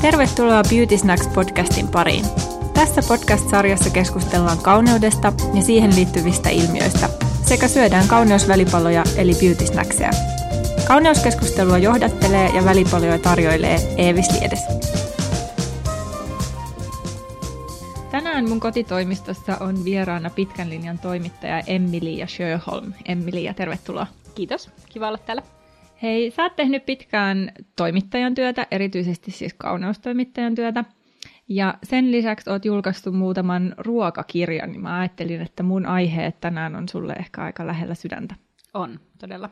Tervetuloa 0.00 0.62
Beauty 0.70 0.98
Snacks 0.98 1.28
podcastin 1.28 1.88
pariin. 1.88 2.24
Tässä 2.74 3.02
podcast-sarjassa 3.08 3.90
keskustellaan 3.90 4.58
kauneudesta 4.58 5.32
ja 5.54 5.62
siihen 5.62 5.96
liittyvistä 5.96 6.48
ilmiöistä 6.48 7.08
sekä 7.42 7.68
syödään 7.68 8.08
kauneusvälipaloja 8.08 9.04
eli 9.16 9.32
beauty 9.40 9.66
snackseja. 9.66 10.10
Kauneuskeskustelua 10.88 11.78
johdattelee 11.78 12.48
ja 12.48 12.64
välipaloja 12.64 13.18
tarjoilee 13.18 13.78
Eevis 13.96 14.30
Liedes. 14.30 14.60
Tänään 18.10 18.48
mun 18.48 18.60
kotitoimistossa 18.60 19.56
on 19.60 19.84
vieraana 19.84 20.30
pitkän 20.30 20.70
linjan 20.70 20.98
toimittaja 20.98 21.60
Emilia 21.66 22.26
Sjöholm. 22.26 22.92
Emilia, 23.04 23.54
tervetuloa. 23.54 24.06
Kiitos, 24.34 24.70
kiva 24.88 25.08
olla 25.08 25.18
täällä. 25.18 25.57
Hei, 26.02 26.30
sä 26.30 26.42
oot 26.42 26.56
tehnyt 26.56 26.86
pitkään 26.86 27.52
toimittajan 27.76 28.34
työtä, 28.34 28.66
erityisesti 28.70 29.30
siis 29.30 29.54
kauneustoimittajan 29.54 30.54
työtä. 30.54 30.84
Ja 31.48 31.74
sen 31.82 32.12
lisäksi 32.12 32.50
oot 32.50 32.64
julkaistu 32.64 33.12
muutaman 33.12 33.74
ruokakirjan, 33.78 34.72
niin 34.72 34.80
mä 34.80 34.98
ajattelin, 34.98 35.40
että 35.40 35.62
mun 35.62 35.86
aiheet 35.86 36.40
tänään 36.40 36.76
on 36.76 36.88
sulle 36.88 37.12
ehkä 37.12 37.42
aika 37.42 37.66
lähellä 37.66 37.94
sydäntä. 37.94 38.34
On, 38.74 39.00
todella. 39.18 39.50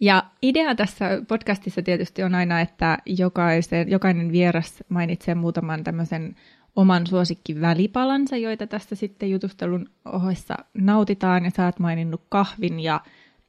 Ja 0.00 0.24
idea 0.42 0.74
tässä 0.74 1.04
podcastissa 1.28 1.82
tietysti 1.82 2.22
on 2.22 2.34
aina, 2.34 2.60
että 2.60 2.98
jokaisen, 3.06 3.90
jokainen 3.90 4.32
vieras 4.32 4.84
mainitsee 4.88 5.34
muutaman 5.34 5.84
tämmöisen 5.84 6.36
oman 6.76 7.06
suosikki 7.06 7.60
välipalansa, 7.60 8.36
joita 8.36 8.66
tässä 8.66 8.94
sitten 8.94 9.30
jutustelun 9.30 9.90
ohessa 10.04 10.54
nautitaan. 10.74 11.44
Ja 11.44 11.50
sä 11.50 11.64
oot 11.64 11.78
maininnut 11.78 12.22
kahvin 12.28 12.80
ja 12.80 13.00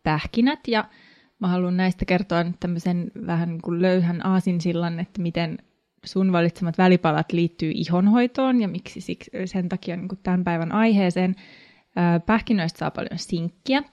pähkinät. 0.03 0.59
Ja 0.67 0.85
Mä 1.39 1.47
haluan 1.47 1.77
näistä 1.77 2.05
kertoa 2.05 2.45
tämmöisen 2.59 3.11
vähän 3.27 3.49
niin 3.49 3.61
kuin 3.61 3.81
löyhän 3.81 4.25
aasinsillan, 4.25 4.99
että 4.99 5.21
miten 5.21 5.57
sun 6.05 6.31
valitsemat 6.31 6.77
välipalat 6.77 7.31
liittyy 7.31 7.71
ihonhoitoon 7.75 8.61
ja 8.61 8.67
miksi 8.67 9.01
siksi, 9.01 9.31
sen 9.45 9.69
takia 9.69 9.95
niin 9.95 10.07
kuin 10.07 10.19
tämän 10.23 10.43
päivän 10.43 10.71
aiheeseen. 10.71 11.35
Pähkinöistä 12.25 12.79
saa 12.79 12.91
paljon 12.91 13.19
sinkkiä, 13.19 13.83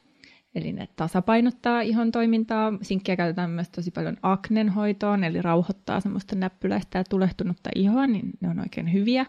eli 0.55 0.73
ne 0.73 0.89
tasapainottaa 0.97 1.81
ihon 1.81 2.13
toimintaa. 2.13 2.73
Sinkkiä 2.83 3.17
käytetään 3.17 3.51
myös 3.51 3.71
tosi 3.71 3.91
paljon 3.91 4.17
aknenhoitoon, 4.23 5.25
eli 5.25 5.43
rauhoittaa 5.43 6.01
semmoista 6.01 6.37
näppyläistä 6.37 6.99
ja 6.99 7.05
tulehtunutta 7.05 7.71
ihoa, 7.75 8.07
niin 8.07 8.31
ne 8.41 8.49
on 8.49 8.61
oikein 8.61 8.93
hyviä 8.93 9.27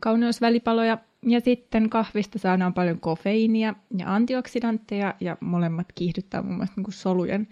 kauneusvälipaloja. 0.00 0.98
Ja 1.26 1.40
sitten 1.40 1.90
kahvista 1.90 2.38
saadaan 2.38 2.74
paljon 2.74 3.00
kofeiinia 3.00 3.74
ja 3.98 4.14
antioksidantteja, 4.14 5.14
ja 5.20 5.36
molemmat 5.40 5.86
kiihdyttää 5.94 6.42
muun 6.42 6.56
muassa 6.56 6.74
niin 6.76 6.92
solujen 6.92 7.48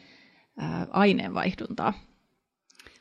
ää, 0.58 0.86
aineenvaihduntaa. 0.90 1.92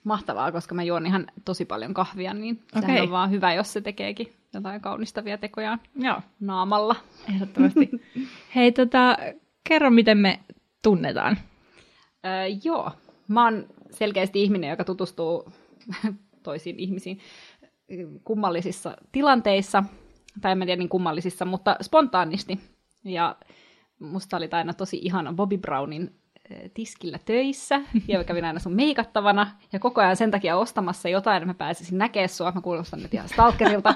Mahtavaa, 0.04 0.52
koska 0.52 0.76
mä 0.76 0.84
juon 0.84 1.06
ihan 1.06 1.28
tosi 1.46 1.66
paljon 1.66 1.94
kahvia, 1.94 2.34
niin 2.34 2.64
okay. 2.76 2.82
sehän 2.82 3.04
on 3.04 3.12
vaan 3.12 3.32
hyvä, 3.32 3.54
jos 3.54 3.74
se 3.74 3.82
tekeekin 3.82 4.34
jotain 4.54 4.82
kaunistavia 4.82 5.38
tekoja 5.38 5.78
Joo. 5.96 6.22
naamalla. 6.40 6.96
Ehdottomasti. 7.30 7.90
Hei, 8.56 8.72
tota, 8.72 9.18
kerro, 9.64 9.90
miten 9.90 10.18
me 10.18 10.40
tunnetaan. 10.84 11.38
Öö, 12.26 12.32
joo, 12.64 12.92
mä 13.28 13.44
oon 13.44 13.66
selkeästi 13.92 14.44
ihminen, 14.44 14.70
joka 14.70 14.84
tutustuu 14.84 15.54
toisiin 16.44 16.80
ihmisiin 16.80 17.20
kummallisissa 18.24 18.98
tilanteissa, 19.12 19.84
tai 20.42 20.52
en 20.52 20.60
tiedä 20.60 20.76
niin 20.76 20.90
kummallisissa, 20.90 21.46
mutta 21.46 21.78
spontaanisti. 21.82 22.60
Ja 23.04 23.36
musta 24.00 24.38
oli 24.38 24.50
aina 24.52 24.74
tosi 24.74 25.00
ihana 25.02 25.34
Bobby 25.34 25.58
Brownin 25.58 26.16
eh, 26.50 26.72
tiskillä 26.74 27.20
töissä, 27.26 27.82
ja 28.08 28.24
kävin 28.24 28.46
aina 28.46 28.60
sun 28.60 28.74
meikattavana, 28.74 29.52
ja 29.74 29.80
koko 29.80 30.02
ajan 30.02 30.16
sen 30.16 30.32
takia 30.32 30.58
ostamassa 30.58 31.10
jotain, 31.10 31.38
että 31.38 31.48
mä 31.48 31.54
pääsisin 31.54 31.98
näkemään 31.98 32.30
sua, 32.30 32.52
mä 32.52 32.62
kuulostan 32.62 33.02
nyt 33.02 33.14
ihan 33.14 33.30
stalkerilta. 33.30 33.96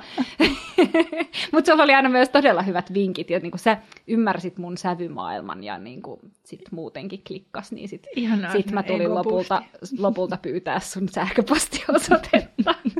Mutta 1.52 1.72
sulla 1.72 1.83
oli 1.83 1.94
aina 1.94 2.09
myös 2.09 2.30
todella 2.30 2.61
hyvät 2.61 2.94
vinkit, 2.94 3.30
ja 3.30 3.39
niin 3.39 3.52
sä 3.55 3.78
ymmärsit 4.08 4.58
mun 4.58 4.77
sävymaailman, 4.77 5.64
ja 5.64 5.77
niin 5.77 6.02
kuin 6.02 6.20
sit 6.43 6.71
muutenkin 6.71 7.23
klikkas, 7.27 7.71
niin 7.71 7.89
sit, 7.89 8.08
Ihanaa, 8.16 8.52
sit 8.52 8.71
mä 8.71 8.83
tulin 8.83 9.16
lopulta, 9.16 9.64
lopulta 9.98 10.37
pyytää 10.42 10.80
sun 10.80 11.10
sähköpostiosoitetta. 11.10 12.76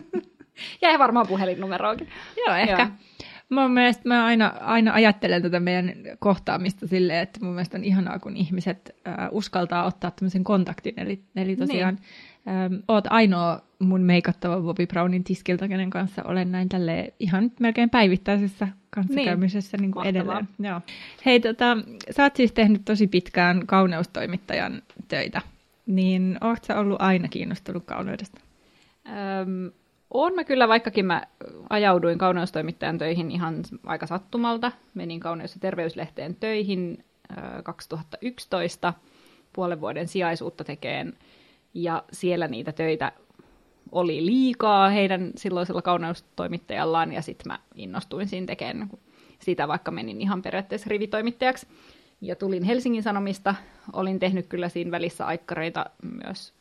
ja 0.81 0.99
varmaan 0.99 1.27
puhelinnumeroakin. 1.27 2.07
Joo, 2.45 2.55
ehkä. 2.55 2.81
Joo. 2.81 3.25
Mun 3.49 3.72
mielestä 3.72 4.09
mä 4.09 4.25
aina, 4.25 4.53
aina 4.61 4.94
ajattelen 4.94 5.41
tätä 5.41 5.59
meidän 5.59 5.94
kohtaamista 6.19 6.88
silleen, 6.88 7.19
että 7.19 7.39
mun 7.44 7.53
mielestä 7.53 7.77
on 7.77 7.83
ihanaa, 7.83 8.19
kun 8.19 8.38
ihmiset 8.38 8.95
äh, 9.07 9.16
uskaltaa 9.31 9.85
ottaa 9.85 10.11
tämmöisen 10.11 10.44
kontaktin. 10.44 10.94
Eli, 10.97 11.22
eli 11.35 11.55
tosiaan 11.55 11.97
niin. 12.45 12.55
ähm, 12.55 12.73
oot 12.88 13.05
ainoa 13.09 13.61
mun 13.79 14.01
meikattava 14.01 14.61
Bobby 14.61 14.88
Brownin 14.88 15.23
tiskiltä, 15.23 15.67
kenen 15.67 15.89
kanssa 15.89 16.23
olen 16.23 16.51
näin 16.51 16.69
tälle 16.69 17.13
ihan 17.19 17.51
melkein 17.59 17.89
päivittäisessä 17.89 18.67
kanssakäymisessä 18.89 19.78
niin. 19.78 19.91
niin 19.91 20.07
edelleen. 20.07 20.47
Joo. 20.59 20.81
Hei, 21.25 21.39
tota, 21.39 21.78
sä 22.11 22.23
oot 22.23 22.35
siis 22.35 22.51
tehnyt 22.51 22.81
tosi 22.85 23.07
pitkään 23.07 23.67
kauneustoimittajan 23.67 24.81
töitä, 25.07 25.41
niin 25.85 26.38
ootko 26.41 26.66
sä 26.66 26.79
ollut 26.79 27.01
aina 27.01 27.28
kiinnostunut 27.28 27.85
kauneudesta? 27.85 28.41
Öm, 29.07 29.72
on 30.13 30.35
mä 30.35 30.44
kyllä, 30.44 30.67
vaikkakin 30.67 31.05
mä 31.05 31.23
ajauduin 31.69 32.17
kauneustoimittajan 32.17 32.97
töihin 32.97 33.31
ihan 33.31 33.63
aika 33.85 34.07
sattumalta. 34.07 34.72
Menin 34.94 35.19
kauneus- 35.19 35.55
ja 35.55 35.59
terveyslehteen 35.59 36.35
töihin 36.35 37.05
2011 37.63 38.94
puolen 39.53 39.81
vuoden 39.81 40.07
sijaisuutta 40.07 40.63
tekeen. 40.63 41.17
Ja 41.73 42.03
siellä 42.11 42.47
niitä 42.47 42.72
töitä 42.72 43.11
oli 43.91 44.25
liikaa 44.25 44.89
heidän 44.89 45.31
silloisella 45.35 45.81
kauneustoimittajallaan, 45.81 47.13
ja 47.13 47.22
sitten 47.22 47.47
mä 47.47 47.59
innostuin 47.75 48.28
siinä 48.28 48.47
tekemään 48.47 48.89
sitä, 49.39 49.67
vaikka 49.67 49.91
menin 49.91 50.22
ihan 50.22 50.41
periaatteessa 50.41 50.89
rivitoimittajaksi. 50.89 51.67
Ja 52.22 52.35
tulin 52.35 52.63
Helsingin 52.63 53.03
Sanomista, 53.03 53.55
olin 53.93 54.19
tehnyt 54.19 54.47
kyllä 54.47 54.69
siinä 54.69 54.91
välissä 54.91 55.25
aikkareita 55.25 55.85
myös, 56.23 56.53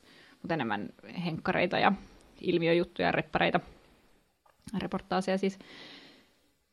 mutta 0.42 0.54
enemmän 0.54 0.88
henkkareita 1.24 1.78
ja 1.78 1.92
ilmiöjuttuja, 2.40 3.12
reppareita, 3.12 3.60
reportaaseja 4.78 5.38
siis. 5.38 5.58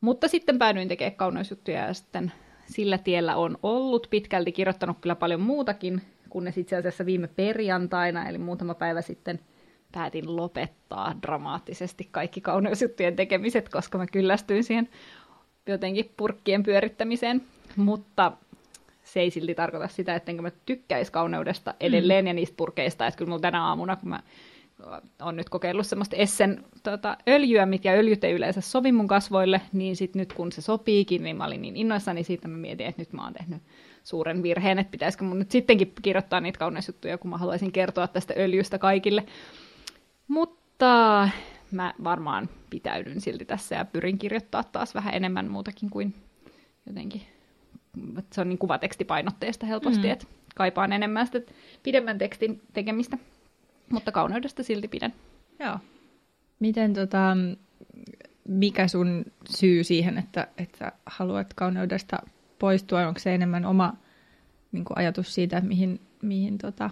Mutta 0.01 0.28
sitten 0.28 0.59
päädyin 0.59 0.88
tekemään 0.88 1.16
kauneusjuttuja 1.16 1.85
ja 1.85 1.94
sitten 1.94 2.31
sillä 2.66 2.97
tiellä 2.97 3.35
on 3.35 3.57
ollut 3.63 4.07
pitkälti, 4.09 4.51
kirjoittanut 4.51 4.97
kyllä 5.01 5.16
paljon 5.16 5.41
muutakin, 5.41 6.01
kunnes 6.29 6.57
itse 6.57 6.75
asiassa 6.75 7.06
viime 7.06 7.27
perjantaina, 7.27 8.29
eli 8.29 8.38
muutama 8.38 8.73
päivä 8.73 9.01
sitten, 9.01 9.39
päätin 9.91 10.35
lopettaa 10.35 11.16
dramaattisesti 11.22 12.07
kaikki 12.11 12.41
kauneusjuttujen 12.41 13.16
tekemiset, 13.16 13.69
koska 13.69 13.97
mä 13.97 14.06
kyllästyin 14.07 14.63
siihen 14.63 14.89
jotenkin 15.67 16.13
purkkien 16.17 16.63
pyörittämiseen. 16.63 17.41
Mutta 17.75 18.31
se 19.03 19.19
ei 19.19 19.31
silti 19.31 19.56
tarkoita 19.56 19.88
sitä, 19.88 20.16
että 20.16 20.41
mä 20.41 20.51
tykkäisi 20.66 21.11
kauneudesta 21.11 21.73
edelleen 21.79 22.25
mm. 22.25 22.27
ja 22.27 22.33
niistä 22.33 22.57
purkeista. 22.57 23.07
Että 23.07 23.17
kyllä 23.17 23.29
mulla 23.29 23.41
tänä 23.41 23.66
aamuna, 23.66 23.95
kun 23.95 24.09
mä 24.09 24.19
on 25.21 25.35
nyt 25.35 25.49
kokeillut 25.49 25.88
semmoista 25.88 26.15
Essen 26.15 26.65
tota, 26.83 27.17
öljyä, 27.27 27.65
mitkä 27.65 27.93
öljyt 27.93 28.23
ei 28.23 28.33
yleensä 28.33 28.61
sovi 28.61 28.91
mun 28.91 29.07
kasvoille, 29.07 29.61
niin 29.73 29.95
sitten 29.95 30.19
nyt 30.19 30.33
kun 30.33 30.51
se 30.51 30.61
sopiikin, 30.61 31.23
niin 31.23 31.38
mä 31.38 31.45
olin 31.45 31.61
niin 31.61 31.75
innoissani 31.75 32.23
siitä, 32.23 32.47
mä 32.47 32.57
mietin, 32.57 32.88
että 32.88 33.01
nyt 33.01 33.13
mä 33.13 33.23
oon 33.23 33.33
tehnyt 33.33 33.61
suuren 34.03 34.43
virheen, 34.43 34.79
että 34.79 34.91
pitäisikö 34.91 35.23
mun 35.23 35.39
nyt 35.39 35.51
sittenkin 35.51 35.93
kirjoittaa 36.01 36.39
niitä 36.39 36.59
kauneusjuttuja, 36.59 37.17
kun 37.17 37.29
mä 37.29 37.38
haluaisin 37.38 37.71
kertoa 37.71 38.07
tästä 38.07 38.33
öljystä 38.38 38.77
kaikille. 38.77 39.25
Mutta 40.27 41.29
mä 41.71 41.94
varmaan 42.03 42.49
pitäydyn 42.69 43.21
silti 43.21 43.45
tässä 43.45 43.75
ja 43.75 43.85
pyrin 43.85 44.17
kirjoittaa 44.17 44.63
taas 44.63 44.95
vähän 44.95 45.13
enemmän 45.13 45.51
muutakin 45.51 45.89
kuin 45.89 46.13
jotenkin, 46.85 47.21
se 48.31 48.41
on 48.41 48.49
niin 48.49 48.57
kuvatekstipainotteista 48.57 49.65
helposti, 49.65 50.07
mm. 50.07 50.13
että 50.13 50.27
kaipaan 50.55 50.94
enemmän 50.94 51.27
sitä 51.27 51.41
pidemmän 51.83 52.17
tekstin 52.17 52.61
tekemistä. 52.73 53.17
Mutta 53.91 54.11
kauneudesta 54.11 54.63
silti 54.63 54.87
pidän. 54.87 55.13
Joo. 55.59 55.77
Miten 56.59 56.94
tota, 56.94 57.38
mikä 58.47 58.88
sun 58.88 59.25
syy 59.50 59.83
siihen, 59.83 60.17
että, 60.17 60.47
että 60.57 60.91
haluat 61.06 61.53
kauneudesta 61.53 62.17
poistua? 62.59 63.07
Onko 63.07 63.19
se 63.19 63.35
enemmän 63.35 63.65
oma 63.65 63.94
niin 64.71 64.85
kuin 64.85 64.97
ajatus 64.97 65.33
siitä, 65.33 65.62
mihin, 65.62 66.01
mihin 66.21 66.57
tota, 66.57 66.89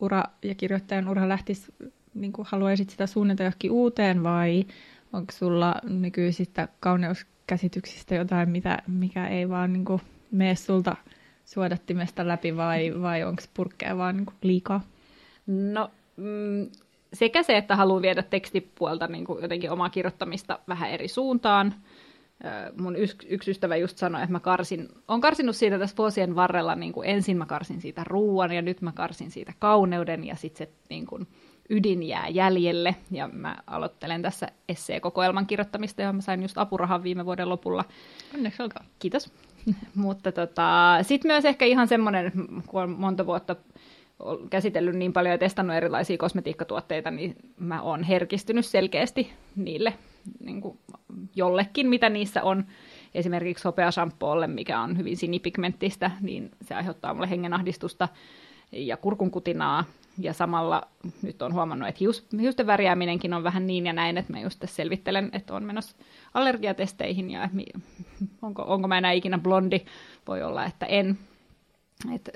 ura 0.00 0.24
ja 0.42 0.54
kirjoittajan 0.54 1.08
ura 1.08 1.28
lähtisi, 1.28 1.74
niin 2.14 2.32
kuin 2.32 2.48
haluaisit 2.50 2.90
sitä 2.90 3.06
suunnata 3.06 3.42
johonkin 3.42 3.70
uuteen 3.70 4.22
vai 4.22 4.64
onko 5.12 5.32
sulla 5.32 5.74
nykyisistä 5.82 6.68
kauneuskäsityksistä 6.80 8.14
jotain, 8.14 8.50
mitä, 8.50 8.78
mikä 8.86 9.28
ei 9.28 9.48
vaan 9.48 9.72
niin 9.72 9.84
kuin, 9.84 10.00
mene 10.30 10.54
sulta 10.54 10.96
suodattimesta 11.44 12.28
läpi 12.28 12.56
vai, 12.56 13.02
vai 13.02 13.24
onko 13.24 13.42
purkkeja 13.54 13.96
vaan 13.96 14.16
niin 14.16 14.26
kuin, 14.26 14.36
liikaa? 14.42 14.80
No 15.46 15.90
mm, 16.16 16.70
sekä 17.12 17.42
se, 17.42 17.56
että 17.56 17.76
haluan 17.76 18.02
viedä 18.02 18.22
tekstipuolta 18.22 19.06
niin 19.06 19.24
kuin 19.24 19.42
jotenkin 19.42 19.70
omaa 19.70 19.90
kirjoittamista 19.90 20.58
vähän 20.68 20.90
eri 20.90 21.08
suuntaan. 21.08 21.74
Mun 22.76 22.96
yksi, 22.96 23.16
yksi 23.28 23.50
ystävä 23.50 23.76
just 23.76 23.98
sanoi, 23.98 24.22
että 24.22 24.32
mä 24.32 24.40
karsin, 24.40 24.88
on 25.08 25.20
karsinut 25.20 25.56
siitä 25.56 25.78
tässä 25.78 25.96
vuosien 25.96 26.34
varrella, 26.34 26.74
niin 26.74 26.92
kuin 26.92 27.08
ensin 27.08 27.36
mä 27.36 27.46
karsin 27.46 27.80
siitä 27.80 28.04
ruuan 28.04 28.52
ja 28.52 28.62
nyt 28.62 28.80
mä 28.80 28.92
karsin 28.92 29.30
siitä 29.30 29.52
kauneuden 29.58 30.24
ja 30.24 30.36
sitten 30.36 30.66
se 30.66 30.72
niin 30.88 31.06
kuin, 31.06 31.26
ydin 31.70 32.02
jää 32.02 32.28
jäljelle, 32.28 32.96
ja 33.10 33.28
mä 33.32 33.56
aloittelen 33.66 34.22
tässä 34.22 34.48
esseekokoelman 34.68 35.46
kirjoittamista, 35.46 36.02
johon 36.02 36.16
mä 36.16 36.22
sain 36.22 36.42
just 36.42 36.58
apurahan 36.58 37.02
viime 37.02 37.26
vuoden 37.26 37.48
lopulla. 37.48 37.84
Onneksi 38.34 38.62
olkaa. 38.62 38.84
Kiitos. 38.98 39.32
Mutta 39.94 40.32
tota, 40.32 40.98
sitten 41.02 41.28
myös 41.28 41.44
ehkä 41.44 41.64
ihan 41.64 41.88
semmoinen, 41.88 42.32
kun 42.66 42.82
on 42.82 42.90
monta 42.90 43.26
vuotta 43.26 43.56
käsitellyt 44.50 44.94
niin 44.94 45.12
paljon 45.12 45.32
ja 45.32 45.38
testannut 45.38 45.76
erilaisia 45.76 46.18
kosmetiikkatuotteita, 46.18 47.10
niin 47.10 47.36
mä 47.58 47.82
oon 47.82 48.02
herkistynyt 48.02 48.66
selkeästi 48.66 49.32
niille 49.56 49.94
niin 50.40 50.60
kuin 50.60 50.78
jollekin, 51.36 51.88
mitä 51.88 52.08
niissä 52.08 52.42
on. 52.42 52.64
Esimerkiksi 53.14 53.64
hopea 53.64 53.90
shampoolle, 53.90 54.46
mikä 54.46 54.80
on 54.80 54.98
hyvin 54.98 55.16
sinipigmenttistä, 55.16 56.10
niin 56.20 56.50
se 56.62 56.74
aiheuttaa 56.74 57.14
mulle 57.14 57.30
hengenahdistusta 57.30 58.08
ja 58.72 58.96
kurkunkutinaa. 58.96 59.84
Ja 60.18 60.32
samalla 60.32 60.88
nyt 61.22 61.42
on 61.42 61.54
huomannut, 61.54 61.88
että 61.88 61.98
hius, 62.00 62.26
hiusten 62.40 62.66
värjääminenkin 62.66 63.34
on 63.34 63.44
vähän 63.44 63.66
niin 63.66 63.86
ja 63.86 63.92
näin, 63.92 64.18
että 64.18 64.32
mä 64.32 64.40
just 64.40 64.60
tässä 64.60 64.76
selvittelen, 64.76 65.30
että 65.32 65.54
on 65.54 65.64
menossa 65.64 65.96
allergiatesteihin 66.34 67.30
ja 67.30 67.48
onko, 68.42 68.62
onko 68.62 68.88
mä 68.88 68.98
enää 68.98 69.12
ikinä 69.12 69.38
blondi. 69.38 69.80
Voi 70.28 70.42
olla, 70.42 70.64
että 70.64 70.86
en. 70.86 71.18
Et 72.14 72.30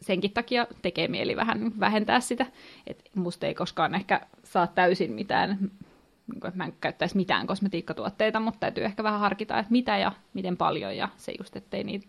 senkin 0.00 0.32
takia 0.32 0.66
tekee 0.82 1.08
mieli 1.08 1.36
vähän 1.36 1.80
vähentää 1.80 2.20
sitä. 2.20 2.46
Et 2.86 3.10
musta 3.14 3.46
ei 3.46 3.54
koskaan 3.54 3.94
ehkä 3.94 4.20
saa 4.44 4.66
täysin 4.66 5.12
mitään, 5.12 5.58
niin 5.60 6.54
mä 6.54 6.64
en 6.64 6.74
käyttäisi 6.80 7.16
mitään 7.16 7.46
kosmetiikkatuotteita, 7.46 8.40
mutta 8.40 8.60
täytyy 8.60 8.84
ehkä 8.84 9.02
vähän 9.02 9.20
harkita, 9.20 9.58
että 9.58 9.72
mitä 9.72 9.98
ja 9.98 10.12
miten 10.34 10.56
paljon. 10.56 10.96
Ja 10.96 11.08
se 11.16 11.32
just, 11.38 11.56
ettei 11.56 11.84
niitä 11.84 12.06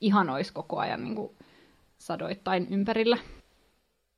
ihan 0.00 0.30
olisi 0.30 0.52
koko 0.52 0.78
ajan 0.78 1.04
niin 1.04 1.14
kuin 1.14 1.32
sadoittain 1.98 2.66
ympärillä. 2.70 3.18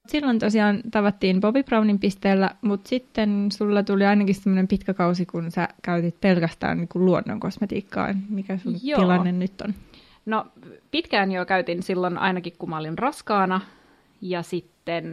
Silloin 0.09 0.39
tosiaan 0.39 0.81
tavattiin 0.91 1.41
Bobby 1.41 1.63
Brownin 1.63 1.99
pisteellä, 1.99 2.51
mutta 2.63 2.89
sitten 2.89 3.47
sulla 3.53 3.83
tuli 3.83 4.05
ainakin 4.07 4.35
semmoinen 4.35 4.69
pitkä 4.69 4.95
kausi, 4.95 5.27
kun 5.27 5.51
sä 5.51 5.69
käytit 5.83 6.21
pelkästään 6.21 6.79
niin 6.79 6.89
kuin 6.89 7.05
luonnon 7.05 7.41
kosmetiikkaa. 7.41 8.15
Mikä 8.29 8.59
sun 8.59 8.77
Joo. 8.83 9.01
tilanne 9.01 9.33
nyt 9.33 9.61
on? 9.61 9.75
No 10.26 10.47
pitkään 10.91 11.32
jo 11.32 11.44
käytin 11.47 11.82
silloin 11.82 12.19
ainakin, 12.19 12.53
kun 12.59 12.71
mä 12.71 12.79
olin 12.79 12.99
raskaana. 12.99 13.61
Ja 14.21 14.43
sitten 14.43 15.06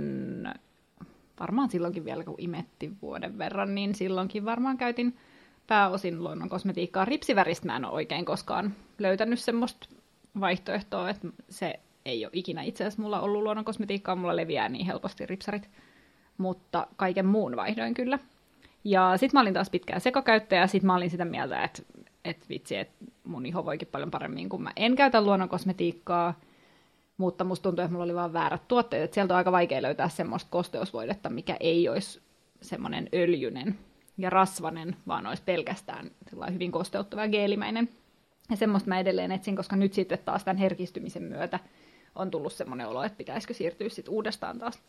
varmaan 1.39 1.69
silloinkin 1.69 2.05
vielä, 2.05 2.23
kun 2.23 2.35
imetti 2.37 2.91
vuoden 3.01 3.37
verran, 3.37 3.75
niin 3.75 3.95
silloinkin 3.95 4.45
varmaan 4.45 4.77
käytin 4.77 5.17
pääosin 5.67 6.23
luonnon 6.23 6.49
kosmetiikkaa. 6.49 7.05
Ripsiväristä 7.05 7.65
mä 7.65 7.75
en 7.75 7.85
ole 7.85 7.93
oikein 7.93 8.25
koskaan 8.25 8.75
löytänyt 8.99 9.39
semmoista 9.39 9.87
vaihtoehtoa, 10.39 11.09
että 11.09 11.27
se 11.49 11.79
ei 12.05 12.25
ole 12.25 12.31
ikinä 12.33 12.61
itse 12.61 12.83
asiassa 12.83 13.01
mulla 13.01 13.21
ollut 13.21 13.43
luonnon 13.43 13.65
kosmetiikkaa, 13.65 14.15
mulla 14.15 14.35
leviää 14.35 14.69
niin 14.69 14.85
helposti 14.85 15.25
ripsarit, 15.25 15.69
mutta 16.37 16.87
kaiken 16.95 17.25
muun 17.25 17.55
vaihdoin 17.55 17.93
kyllä. 17.93 18.19
Ja 18.83 19.17
sitten 19.17 19.37
mä 19.37 19.41
olin 19.41 19.53
taas 19.53 19.69
pitkään 19.69 20.01
sekokäyttäjä, 20.01 20.61
ja 20.61 20.67
sitten 20.67 20.87
mä 20.87 20.95
olin 20.95 21.09
sitä 21.09 21.25
mieltä, 21.25 21.63
että 21.63 21.83
et 22.25 22.49
vitsi, 22.49 22.75
että 22.75 23.05
mun 23.23 23.45
iho 23.45 23.65
voikin 23.65 23.87
paljon 23.87 24.11
paremmin, 24.11 24.49
kun 24.49 24.63
mä 24.63 24.71
en 24.75 24.95
käytä 24.95 25.21
luonnon 25.21 25.49
kosmetiikkaa, 25.49 26.39
mutta 27.17 27.43
musta 27.43 27.63
tuntuu, 27.63 27.83
että 27.83 27.91
mulla 27.91 28.03
oli 28.03 28.15
vaan 28.15 28.33
väärät 28.33 28.67
tuotteet. 28.67 29.03
Et 29.03 29.13
sieltä 29.13 29.33
on 29.33 29.37
aika 29.37 29.51
vaikea 29.51 29.81
löytää 29.81 30.09
semmoista 30.09 30.49
kosteusvoidetta, 30.51 31.29
mikä 31.29 31.57
ei 31.59 31.89
olisi 31.89 32.21
semmoinen 32.61 33.09
öljyinen 33.13 33.75
ja 34.17 34.29
rasvanen, 34.29 34.95
vaan 35.07 35.27
olisi 35.27 35.43
pelkästään 35.43 36.11
hyvin 36.53 36.71
kosteuttava 36.71 37.21
ja 37.21 37.29
geelimäinen. 37.29 37.89
Ja 38.49 38.57
semmoista 38.57 38.89
mä 38.89 38.99
edelleen 38.99 39.31
etsin, 39.31 39.55
koska 39.55 39.75
nyt 39.75 39.93
sitten 39.93 40.19
taas 40.25 40.43
tämän 40.43 40.57
herkistymisen 40.57 41.23
myötä 41.23 41.59
on 42.15 42.31
tullut 42.31 42.53
semmoinen 42.53 42.87
olo, 42.87 43.03
että 43.03 43.17
pitäisikö 43.17 43.53
siirtyä 43.53 43.89
sitten 43.89 44.13
uudestaan 44.13 44.59
taas 44.59 44.79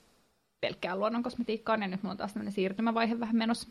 pelkkään 0.60 0.98
luonnon 0.98 1.22
kosmetiikkaan, 1.22 1.82
ja 1.82 1.88
nyt 1.88 2.02
mulla 2.02 2.12
on 2.12 2.16
taas 2.16 2.32
tämmöinen 2.32 2.52
siirtymävaihe 2.52 3.20
vähän 3.20 3.36
menossa. 3.36 3.68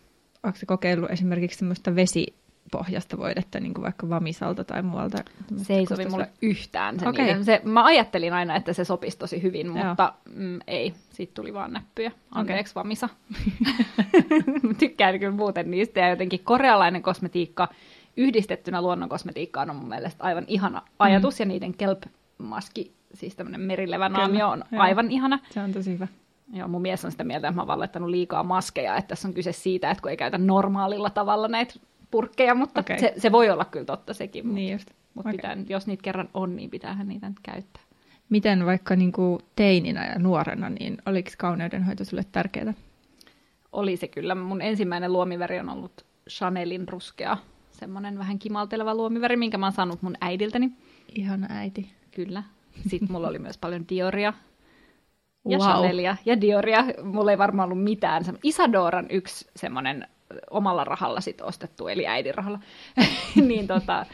Se 0.54 0.66
kokeillut 0.66 1.12
esimerkiksi 1.12 1.60
semmoista 1.60 1.96
vesi 1.96 2.36
pohjasta 2.71 3.18
voidetta, 3.18 3.59
niin 3.59 3.73
kuin 3.73 3.83
vaikka 3.83 4.09
Vamisalta 4.09 4.63
tai 4.63 4.81
muualta? 4.81 5.18
Se 5.57 5.73
ei 5.73 5.85
sovi 5.85 6.06
mulle 6.06 6.29
yhtään. 6.41 7.00
Se 7.00 7.09
okay. 7.09 7.44
se, 7.44 7.62
mä 7.63 7.85
ajattelin 7.85 8.33
aina, 8.33 8.56
että 8.56 8.73
se 8.73 8.85
sopisi 8.85 9.18
tosi 9.18 9.41
hyvin, 9.41 9.69
mutta 9.69 10.13
mm, 10.35 10.59
ei. 10.68 10.94
Siitä 11.09 11.33
tuli 11.33 11.53
vaan 11.53 11.73
näppyjä. 11.73 12.12
Anteeksi 12.31 12.71
okay. 12.71 12.83
Vamisa. 12.83 13.09
Tykkään 14.79 15.19
kyllä 15.19 15.35
muuten 15.35 15.71
niistä. 15.71 16.00
Ja 16.00 16.09
jotenkin 16.09 16.44
korealainen 16.44 17.01
kosmetiikka 17.01 17.68
yhdistettynä 18.18 18.81
luonnon 18.81 19.09
kosmetiikkaan 19.09 19.69
on 19.69 19.75
mun 19.75 19.89
mielestä 19.89 20.23
aivan 20.23 20.45
ihana 20.47 20.81
ajatus. 21.00 21.39
Mm. 21.39 21.41
Ja 21.41 21.45
niiden 21.45 21.73
kelp-maski, 21.73 22.94
siis 23.13 23.35
tämmöinen 23.35 23.62
merilevä 23.62 24.06
on 24.06 24.35
Joo. 24.35 24.57
aivan 24.71 25.12
ihana. 25.12 25.39
Se 25.50 25.59
on 25.59 25.71
tosi 25.73 25.94
hyvä. 25.94 26.07
Joo, 26.53 26.68
mun 26.68 26.81
mies 26.81 27.06
on 27.06 27.12
sitä 27.12 27.23
mieltä, 27.23 27.47
että 27.47 27.65
mä 27.65 27.73
oon 28.00 28.12
liikaa 28.12 28.44
maskeja, 28.44 28.95
että 28.97 29.07
tässä 29.07 29.27
on 29.27 29.33
kyse 29.33 29.51
siitä, 29.51 29.91
että 29.91 30.01
kun 30.01 30.12
ei 30.12 30.18
käytä 30.18 30.38
normaalilla 30.38 31.09
tavalla 31.09 31.47
näitä 31.47 31.73
purkkeja, 32.12 32.56
mutta 32.56 32.80
okay. 32.80 33.00
se, 33.00 33.13
se 33.18 33.31
voi 33.31 33.50
olla 33.50 33.66
kyllä 33.66 33.86
totta 33.86 34.13
sekin. 34.13 34.46
Mutta, 34.46 34.56
niin 34.56 34.72
just. 34.72 34.90
Mutta 35.13 35.30
okay. 35.30 35.38
pitää, 35.38 35.58
jos 35.69 35.88
niitä 35.88 36.04
kerran 36.04 36.30
on, 36.34 36.56
niin 36.56 36.69
pitäähän 36.69 37.08
niitä 37.08 37.30
nyt 37.30 37.40
käyttää. 37.44 37.84
Miten 38.30 38.66
vaikka 38.66 38.96
niin 38.96 39.12
kuin 39.12 39.40
teininä 39.56 40.08
ja 40.08 40.19
nuorena, 40.19 40.69
niin 40.69 40.98
oliko 41.06 41.30
kauneudenhoito 41.38 42.06
sulle 42.06 42.25
tärkeää? 42.31 42.74
Oli 43.72 43.98
se 43.98 44.08
kyllä. 44.08 44.36
Mun 44.36 44.62
ensimmäinen 44.62 45.13
luomiväri 45.13 45.60
on 45.60 45.69
ollut 45.69 46.06
Chanelin 46.30 46.88
ruskea, 46.88 47.38
semmoinen 47.72 48.18
vähän 48.18 48.40
kimalteleva 48.40 48.96
luomiväri, 48.96 49.38
minkä 49.38 49.57
mä 49.57 49.66
oon 49.66 49.74
saanut 49.74 50.02
mun 50.02 50.16
äidiltäni. 50.22 50.72
Ihana 51.16 51.48
äiti. 51.50 51.92
Kyllä. 52.12 52.44
Sitten 52.88 53.12
mulla 53.12 53.28
oli 53.28 53.40
myös 53.40 53.57
paljon 53.57 53.86
Dioria 53.90 54.34
ja 55.50 55.57
wow. 55.57 55.68
Chanelia 55.68 56.18
ja 56.25 56.42
Dioria. 56.42 56.86
Mulla 57.04 57.31
ei 57.31 57.38
varmaan 57.38 57.72
ollut 57.72 57.84
mitään. 57.84 58.24
Isadoran 58.44 59.06
yksi 59.10 59.50
semmoinen 59.56 60.07
omalla 60.50 60.83
rahalla 60.83 61.22
sit 61.22 61.42
ostettu, 61.42 61.88
eli 61.88 62.07
äidin 62.07 62.36
rahalla, 62.36 62.60
niin 63.48 63.68
tota, 63.68 64.06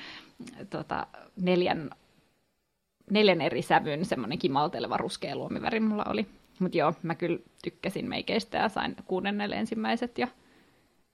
tota, 0.69 1.07
neljän, 1.41 1.89
neljän 3.11 3.41
eri 3.41 3.61
sävyn 3.61 4.05
semmoinen 4.05 4.39
kimalteleva 4.39 4.97
ruskea 4.97 5.35
luomiväri 5.35 5.79
mulla 5.79 6.05
oli. 6.09 6.25
Mutta 6.59 6.77
joo, 6.77 6.93
mä 7.03 7.15
kyllä 7.15 7.39
tykkäsin 7.63 8.09
meikeistä 8.09 8.57
ja 8.57 8.69
sain 8.69 8.95
kuudennelle 9.05 9.55
ensimmäiset. 9.55 10.17
Ja, 10.17 10.27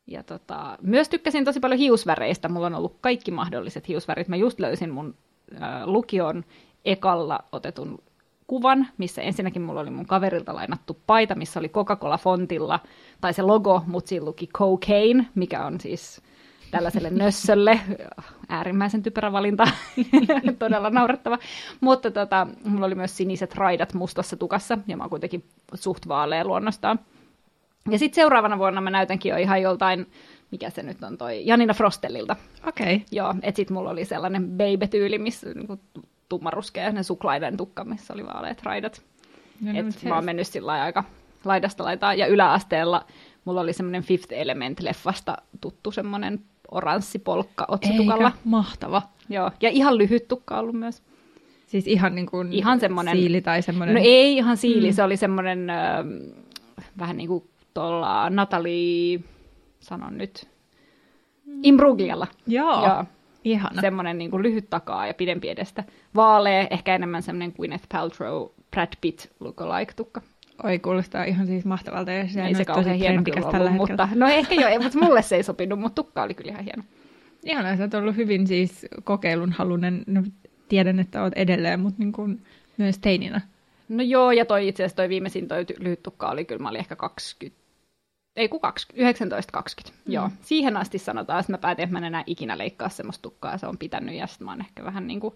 ja 0.08 0.24
tota, 0.24 0.78
myös 0.82 1.10
tykkäsin 1.10 1.46
tosi 1.46 1.60
paljon 1.60 1.80
hiusväreistä. 1.80 2.50
Mulla 2.50 2.68
on 2.68 2.76
ollut 2.76 2.98
kaikki 3.02 3.32
mahdolliset 3.32 3.88
hiusvärit. 3.88 4.28
Mä 4.28 4.36
just 4.36 4.60
löysin 4.60 4.90
mun 4.90 5.16
äh, 5.62 5.86
lukion 5.86 6.46
ekalla 6.86 7.44
otetun 7.52 8.04
kuvan, 8.48 8.88
missä 8.98 9.22
ensinnäkin 9.22 9.62
mulla 9.62 9.82
oli 9.82 9.90
mun 9.90 10.06
kaverilta 10.06 10.56
lainattu 10.56 11.00
paita, 11.08 11.36
missä 11.36 11.60
oli 11.60 11.70
Coca-Cola-fontilla, 11.70 12.80
tai 13.22 13.34
se 13.34 13.42
logo, 13.42 13.84
mutta 13.88 14.10
siinä 14.10 14.26
luki 14.26 14.48
cocaine, 14.48 15.26
mikä 15.36 15.66
on 15.66 15.80
siis 15.80 16.22
tällaiselle 16.72 17.10
nössölle 17.24 17.80
äärimmäisen 18.50 19.04
typerä 19.04 19.32
valinta, 19.32 19.68
todella 20.60 20.90
naurettava. 20.90 21.38
Mutta 21.82 22.12
tota, 22.12 22.48
mulla 22.66 22.86
oli 22.86 22.96
myös 22.96 23.18
siniset 23.18 23.56
raidat 23.56 23.94
mustassa 23.94 24.38
tukassa, 24.38 24.78
ja 24.88 24.98
mä 24.98 25.04
oon 25.04 25.10
kuitenkin 25.10 25.44
suht 25.74 26.08
vaalea 26.08 26.46
luonnostaan. 26.46 27.00
Ja 27.92 28.00
sitten 28.00 28.16
seuraavana 28.16 28.58
vuonna 28.58 28.82
mä 28.82 28.90
näytänkin 28.90 29.30
jo 29.30 29.38
ihan 29.38 29.62
joltain, 29.62 30.08
mikä 30.52 30.70
se 30.70 30.84
nyt 30.84 31.04
on 31.04 31.18
toi, 31.18 31.46
Janina 31.46 31.74
Frostelilta. 31.74 32.36
Okei. 32.68 32.96
Okay. 32.96 33.06
Joo, 33.12 33.36
että 33.42 33.56
sitten 33.56 33.74
mulla 33.78 33.90
oli 33.90 34.06
sellainen 34.06 34.50
baby-tyyli, 34.50 35.18
missä 35.18 35.54
niinku 35.54 35.80
tummaruskea, 36.34 37.04
suklainen 37.04 37.58
tukka, 37.58 37.84
missä 37.84 38.14
oli 38.14 38.26
vaaleat 38.26 38.64
raidat. 38.64 39.02
No, 39.62 39.72
no, 39.72 39.80
Et 39.80 40.04
mä 40.04 40.16
oon 40.16 40.26
mennyt 40.26 40.48
sillä 40.48 40.72
aika 40.72 41.04
laidasta 41.46 41.84
laitaa. 41.84 42.14
Ja 42.14 42.28
yläasteella 42.28 43.06
mulla 43.46 43.62
oli 43.62 43.74
semmoinen 43.74 44.04
Fifth 44.04 44.34
Element-leffasta 44.34 45.38
tuttu 45.62 45.92
semmoinen 45.92 46.40
oranssi 46.72 47.20
polkka 47.20 47.66
otsatukalla. 47.68 48.28
Eikä, 48.28 48.38
mahtava. 48.44 49.02
Joo, 49.30 49.52
ja 49.62 49.70
ihan 49.70 49.98
lyhyt 49.98 50.28
tukka 50.28 50.60
ollut 50.60 50.76
myös. 50.76 51.04
Siis 51.68 51.88
ihan 51.88 52.16
niin 52.16 52.26
kuin 52.26 52.54
ihan 52.54 52.80
semmoinen, 52.80 53.18
siili 53.18 53.42
tai 53.42 53.62
semmoinen... 53.62 53.96
No 53.96 54.02
ei 54.04 54.38
ihan 54.38 54.58
siili, 54.58 54.88
mm. 54.88 54.94
se 54.94 55.04
oli 55.04 55.18
semmoinen 55.18 55.70
äh, 55.70 56.06
vähän 57.00 57.18
niin 57.18 57.28
kuin 57.28 57.44
tuolla 57.74 58.30
Natalie, 58.30 59.20
sanon 59.80 60.18
nyt, 60.18 60.48
mm. 61.46 61.60
Imbruglialla. 61.64 62.28
Joo. 62.48 62.88
Joo. 62.88 63.06
Ihana. 63.44 63.82
Semmoinen 63.82 64.18
niin 64.18 64.32
kuin 64.32 64.44
lyhyt 64.44 64.70
takaa 64.70 65.08
ja 65.08 65.14
pidempi 65.14 65.50
edestä. 65.50 65.84
Vaalea, 66.16 66.68
ehkä 66.70 66.96
enemmän 66.96 67.24
semmoinen 67.24 67.54
Gwyneth 67.56 67.86
Paltrow, 67.92 68.48
Brad 68.72 68.94
Pitt 69.02 69.26
lookalike 69.40 69.94
tukka. 69.96 70.22
Oi, 70.64 70.80
kuulostaa 70.80 71.24
ihan 71.24 71.48
siis 71.48 71.66
mahtavalta. 71.66 72.12
Ja 72.12 72.28
se 72.28 72.46
ei 72.46 72.56
se 72.56 72.66
kauhean 72.66 72.98
hieno 72.98 73.24
kyllä 73.24 73.48
ollut, 73.48 73.74
mutta, 73.74 74.10
no 74.16 74.28
ehkä 74.28 74.56
joo, 74.56 74.82
mutta 74.82 75.00
mulle 75.00 75.22
se 75.22 75.36
ei 75.36 75.44
sopinut, 75.44 75.80
mutta 75.80 76.04
tukka 76.04 76.24
oli 76.24 76.34
kyllä 76.34 76.52
ihan 76.52 76.64
hieno. 76.64 76.84
Ihana, 77.44 77.78
sä 77.78 77.84
oot 77.84 77.94
ollut 77.94 78.16
hyvin 78.16 78.48
siis 78.48 78.86
kokeilun 79.04 79.52
halunen. 79.52 80.04
No, 80.08 80.24
tiedän, 80.70 81.00
että 81.00 81.24
oot 81.24 81.34
edelleen, 81.36 81.80
mutta 81.80 82.00
niin 82.00 82.12
kuin 82.12 82.42
myös 82.78 83.00
teininä. 83.00 83.42
No 83.90 84.04
joo, 84.04 84.32
ja 84.32 84.46
toi 84.46 84.68
itse 84.68 84.84
asiassa 84.84 84.96
toi 84.96 85.10
viimeisin 85.10 85.48
toi 85.48 85.66
lyhyt 85.80 86.04
tukka 86.04 86.30
oli 86.30 86.46
kyllä, 86.46 86.62
mä 86.62 86.70
olin 86.70 86.80
ehkä 86.80 86.96
20, 86.96 87.63
ei 88.36 88.50
kun 88.50 88.60
19-20, 88.64 88.66
mm. 90.06 90.14
joo. 90.14 90.30
Siihen 90.42 90.78
asti 90.78 91.00
sanotaan, 91.00 91.40
että 91.40 91.52
mä 91.52 91.58
päätin, 91.58 91.84
että 91.84 91.94
mä 91.94 92.00
en 92.00 92.04
enää 92.04 92.24
ikinä 92.28 92.58
leikkaa 92.58 92.90
semmoista 92.90 93.22
tukkaa, 93.22 93.58
se 93.58 93.68
on 93.68 93.78
pitänyt, 93.78 94.16
ja 94.16 94.28
sitten 94.28 94.46
mä 94.46 94.52
oon 94.52 94.62
ehkä 94.62 94.84
vähän 94.84 95.08
niin 95.08 95.20
kuin 95.20 95.36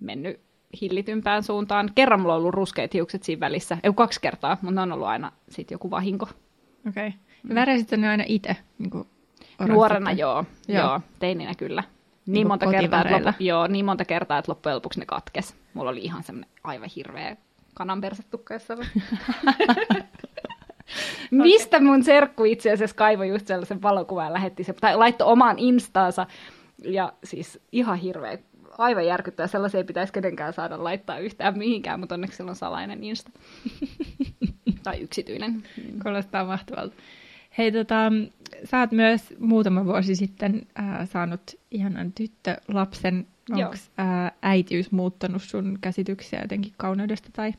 mennyt 0.00 0.40
hillitympään 0.80 1.42
suuntaan. 1.42 1.90
Kerran 1.94 2.20
mulla 2.20 2.34
on 2.34 2.40
ollut 2.40 2.54
ruskeat 2.54 2.94
hiukset 2.94 3.22
siinä 3.22 3.40
välissä, 3.40 3.78
ei 3.82 3.92
kaksi 3.94 4.20
kertaa, 4.20 4.58
mutta 4.62 4.74
ne 4.74 4.80
on 4.80 4.92
ollut 4.92 5.06
aina 5.06 5.32
sitten 5.48 5.74
joku 5.74 5.90
vahinko. 5.90 6.28
Okei. 6.88 7.08
Okay. 7.08 7.20
Ja 7.48 7.54
väräsitkö 7.54 7.96
ne 7.96 8.08
aina 8.08 8.24
itse? 8.26 8.56
Niin 8.78 8.90
kuin 8.90 9.08
Nuorena 9.68 10.12
joo, 10.12 10.44
joo. 10.68 10.78
joo, 10.78 11.00
teininä 11.18 11.54
kyllä. 11.54 11.82
Niin, 12.26 12.32
niin 12.34 12.48
monta, 12.48 12.70
kertaa, 12.70 13.02
että 13.02 13.28
loppu, 13.28 13.42
joo, 13.42 13.66
niin 13.66 13.84
monta 13.84 14.04
kertaa, 14.04 14.38
että 14.38 14.52
loppujen 14.52 14.76
lopuksi 14.76 15.00
ne 15.00 15.06
katkes. 15.06 15.56
Mulla 15.74 15.90
oli 15.90 16.00
ihan 16.00 16.22
semmoinen 16.22 16.50
aivan 16.64 16.88
hirveä 16.96 17.36
kananpersetukka 17.74 18.54
jossain. 18.54 18.78
Mistä 21.30 21.80
mun 21.80 22.04
serkku 22.04 22.44
itse 22.44 22.72
asiassa 22.72 22.96
kaivoi 22.96 23.28
just 23.28 23.46
sellaisen 23.46 23.82
valokuvan 23.82 24.26
ja 24.26 24.32
lähetti 24.32 24.64
se, 24.64 24.72
tai 24.72 24.96
laittoi 24.96 25.32
omaan 25.32 25.58
instaansa. 25.58 26.26
Ja 26.84 27.12
siis 27.24 27.60
ihan 27.72 27.98
hirveä, 27.98 28.38
aivan 28.78 29.06
järkyttävä. 29.06 29.46
Sellaisia 29.46 29.78
ei 29.78 29.84
pitäisi 29.84 30.12
kenenkään 30.12 30.52
saada 30.52 30.84
laittaa 30.84 31.18
yhtään 31.18 31.58
mihinkään, 31.58 32.00
mutta 32.00 32.14
onneksi 32.14 32.36
sillä 32.36 32.50
on 32.50 32.56
salainen 32.56 33.04
insta. 33.04 33.30
tai 34.84 35.00
yksityinen. 35.00 35.62
Kuulostaa 36.02 36.44
mahtavalta. 36.44 36.94
Hei, 37.58 37.72
tota, 37.72 38.12
sä 38.64 38.78
oot 38.78 38.92
myös 38.92 39.34
muutama 39.38 39.84
vuosi 39.84 40.16
sitten 40.16 40.66
äh, 40.78 41.08
saanut 41.08 41.42
ihanan 41.70 42.12
tyttölapsen. 42.12 43.26
Onko 43.50 43.74
äh, 44.00 44.32
äitiys 44.42 44.92
muuttanut 44.92 45.42
sun 45.42 45.78
käsityksiä 45.80 46.40
jotenkin 46.40 46.72
kauneudesta 46.76 47.28
tai 47.32 47.52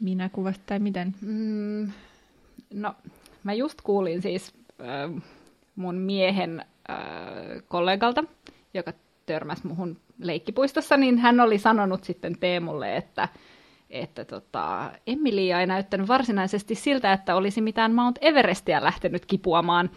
minä 0.00 0.28
kuvasta 0.28 0.62
tai 0.66 0.78
miten? 0.78 1.14
Mm, 1.20 1.92
no, 2.74 2.94
mä 3.44 3.52
just 3.52 3.80
kuulin 3.82 4.22
siis 4.22 4.54
äh, 4.80 5.22
mun 5.76 5.94
miehen 5.94 6.64
äh, 6.90 6.96
kollegalta, 7.68 8.24
joka 8.74 8.92
törmäsi 9.26 9.66
muhun 9.66 9.96
leikkipuistossa, 10.18 10.96
niin 10.96 11.18
hän 11.18 11.40
oli 11.40 11.58
sanonut 11.58 12.04
sitten 12.04 12.38
Teemulle, 12.38 12.96
että 12.96 13.28
että 13.90 14.24
tota, 14.24 14.90
Emilia 15.06 15.60
ei 15.60 15.66
näyttänyt 15.66 16.08
varsinaisesti 16.08 16.74
siltä, 16.74 17.12
että 17.12 17.36
olisi 17.36 17.60
mitään 17.60 17.94
Mount 17.94 18.18
Everestia 18.20 18.82
lähtenyt 18.84 19.26
kipuamaan. 19.26 19.90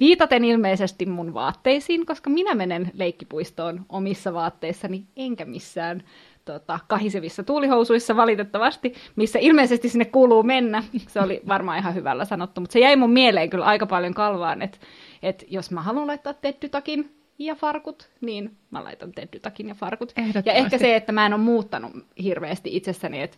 Viitaten 0.00 0.44
ilmeisesti 0.44 1.06
mun 1.06 1.34
vaatteisiin, 1.34 2.06
koska 2.06 2.30
minä 2.30 2.54
menen 2.54 2.90
leikkipuistoon 2.94 3.86
omissa 3.88 4.34
vaatteissani, 4.34 5.06
enkä 5.16 5.44
missään 5.44 6.02
tota, 6.44 6.78
kahisevissa 6.88 7.42
tuulihousuissa 7.42 8.16
valitettavasti, 8.16 8.94
missä 9.16 9.38
ilmeisesti 9.38 9.88
sinne 9.88 10.04
kuuluu 10.04 10.42
mennä. 10.42 10.84
Se 11.08 11.20
oli 11.20 11.40
varmaan 11.48 11.78
ihan 11.78 11.94
hyvällä 11.94 12.24
sanottu, 12.24 12.60
mutta 12.60 12.72
se 12.72 12.78
jäi 12.78 12.96
mun 12.96 13.10
mieleen 13.10 13.50
kyllä 13.50 13.64
aika 13.64 13.86
paljon 13.86 14.14
kalvaan, 14.14 14.62
että, 14.62 14.78
että 15.22 15.44
jos 15.48 15.70
mä 15.70 15.82
haluan 15.82 16.06
laittaa 16.06 16.34
tettytakin 16.34 17.16
ja 17.38 17.54
farkut, 17.54 18.10
niin 18.20 18.56
mä 18.70 18.84
laitan 18.84 19.12
teddytakin 19.12 19.68
ja 19.68 19.74
farkut. 19.74 20.12
Ja 20.46 20.52
ehkä 20.52 20.78
se, 20.78 20.96
että 20.96 21.12
mä 21.12 21.26
en 21.26 21.32
ole 21.32 21.42
muuttanut 21.42 21.92
hirveästi 22.22 22.76
itsessäni, 22.76 23.22
että 23.22 23.36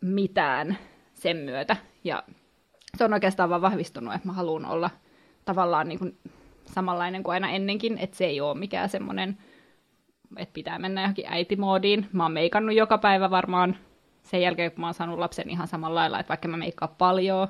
mitään 0.00 0.78
sen 1.14 1.36
myötä. 1.36 1.76
Ja 2.04 2.22
se 2.96 3.04
on 3.04 3.12
oikeastaan 3.12 3.50
vaan 3.50 3.62
vahvistunut, 3.62 4.14
että 4.14 4.28
mä 4.28 4.32
haluan 4.32 4.66
olla 4.66 4.90
tavallaan 5.44 5.88
niin 5.88 5.98
kuin 5.98 6.16
samanlainen 6.74 7.22
kuin 7.22 7.32
aina 7.32 7.50
ennenkin, 7.50 7.98
että 7.98 8.16
se 8.16 8.24
ei 8.24 8.40
ole 8.40 8.58
mikään 8.58 8.88
semmoinen, 8.88 9.38
että 10.36 10.52
pitää 10.52 10.78
mennä 10.78 11.00
johonkin 11.00 11.24
äitimoodiin. 11.28 12.06
Mä 12.12 12.22
oon 12.22 12.32
meikannut 12.32 12.76
joka 12.76 12.98
päivä 12.98 13.30
varmaan 13.30 13.76
sen 14.22 14.42
jälkeen, 14.42 14.72
kun 14.72 14.80
mä 14.80 14.86
oon 14.86 14.94
saanut 14.94 15.18
lapsen 15.18 15.50
ihan 15.50 15.68
samalla 15.68 16.00
lailla, 16.00 16.20
että 16.20 16.28
vaikka 16.28 16.48
mä 16.48 16.56
meikkaan 16.56 16.94
paljon, 16.98 17.48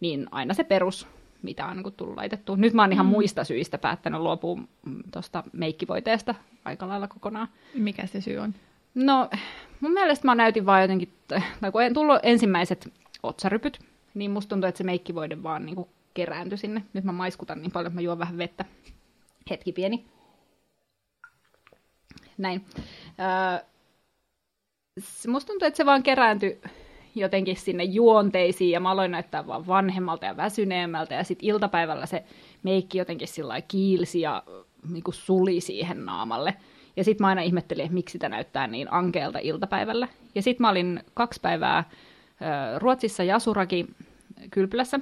niin 0.00 0.26
aina 0.30 0.54
se 0.54 0.64
perus 0.64 1.08
mitä 1.42 1.66
on 1.66 1.76
niin 1.76 1.92
tullut 1.96 2.16
laitettua. 2.16 2.56
Nyt 2.56 2.72
mä 2.74 2.82
oon 2.82 2.92
ihan 2.92 3.06
mm. 3.06 3.10
muista 3.10 3.44
syistä 3.44 3.78
päättänyt 3.78 4.20
luopua 4.20 4.58
tuosta 5.12 5.44
meikkivoiteesta 5.52 6.34
aika 6.64 6.88
lailla 6.88 7.08
kokonaan. 7.08 7.48
Mikä 7.74 8.06
se 8.06 8.20
syy 8.20 8.38
on? 8.38 8.54
No, 8.94 9.30
mun 9.80 9.92
mielestä 9.92 10.28
mä 10.28 10.34
näytin 10.34 10.66
vaan 10.66 10.82
jotenkin, 10.82 11.12
tai 11.60 11.72
kun 11.72 11.82
en 11.82 11.94
tullut 11.94 12.18
ensimmäiset 12.22 12.92
otsarypyt, 13.22 13.78
niin 14.14 14.30
musta 14.30 14.48
tuntuu, 14.48 14.68
että 14.68 14.78
se 14.78 14.84
meikkivoide 14.84 15.42
vaan 15.42 15.66
niin 15.66 15.76
kuin 15.76 15.88
kerääntyi 16.14 16.58
sinne. 16.58 16.82
Nyt 16.92 17.04
mä 17.04 17.12
maiskutan 17.12 17.62
niin 17.62 17.72
paljon, 17.72 17.86
että 17.86 17.94
mä 17.96 18.00
juon 18.00 18.18
vähän 18.18 18.38
vettä. 18.38 18.64
Hetki 19.50 19.72
pieni. 19.72 20.04
Näin. 22.38 22.64
Öö, 23.20 23.66
musta 25.28 25.46
tuntuu, 25.46 25.68
että 25.68 25.76
se 25.76 25.86
vaan 25.86 26.02
kerääntyi 26.02 26.60
jotenkin 27.14 27.56
sinne 27.56 27.84
juonteisiin 27.84 28.70
ja 28.70 28.80
mä 28.80 28.90
aloin 28.90 29.10
näyttää 29.10 29.46
vaan 29.46 29.66
vanhemmalta 29.66 30.26
ja 30.26 30.36
väsyneemmältä 30.36 31.14
ja 31.14 31.24
sitten 31.24 31.48
iltapäivällä 31.48 32.06
se 32.06 32.24
meikki 32.62 32.98
jotenkin 32.98 33.28
sillä 33.28 33.60
kiilsi 33.60 34.20
ja 34.20 34.42
niin 34.92 35.02
kuin 35.02 35.14
suli 35.14 35.60
siihen 35.60 36.04
naamalle. 36.04 36.54
Ja 36.96 37.04
sitten 37.04 37.24
mä 37.24 37.28
aina 37.28 37.42
ihmettelin, 37.42 37.84
että 37.84 37.94
miksi 37.94 38.12
sitä 38.12 38.28
näyttää 38.28 38.66
niin 38.66 38.92
ankeelta 38.92 39.38
iltapäivällä. 39.38 40.08
Ja 40.34 40.42
sitten 40.42 40.64
mä 40.64 40.70
olin 40.70 41.00
kaksi 41.14 41.40
päivää 41.40 41.84
ö, 41.88 42.78
Ruotsissa 42.78 43.24
Jasuraki 43.24 43.86
kylpylässä, 44.50 45.00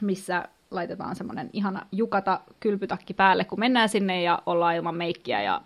missä 0.00 0.48
laitetaan 0.70 1.16
semmoinen 1.16 1.50
ihana 1.52 1.86
jukata 1.92 2.40
kylpytakki 2.60 3.14
päälle, 3.14 3.44
kun 3.44 3.60
mennään 3.60 3.88
sinne 3.88 4.22
ja 4.22 4.42
ollaan 4.46 4.76
ilman 4.76 4.94
meikkiä 4.94 5.42
ja 5.42 5.62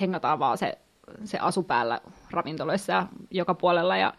hengataan 0.00 0.38
vaan 0.38 0.58
se, 0.58 0.78
se 1.24 1.38
asu 1.38 1.62
päällä 1.62 2.00
ravintoloissa 2.30 2.92
ja 2.92 3.06
joka 3.30 3.54
puolella. 3.54 3.96
Ja 3.96 4.14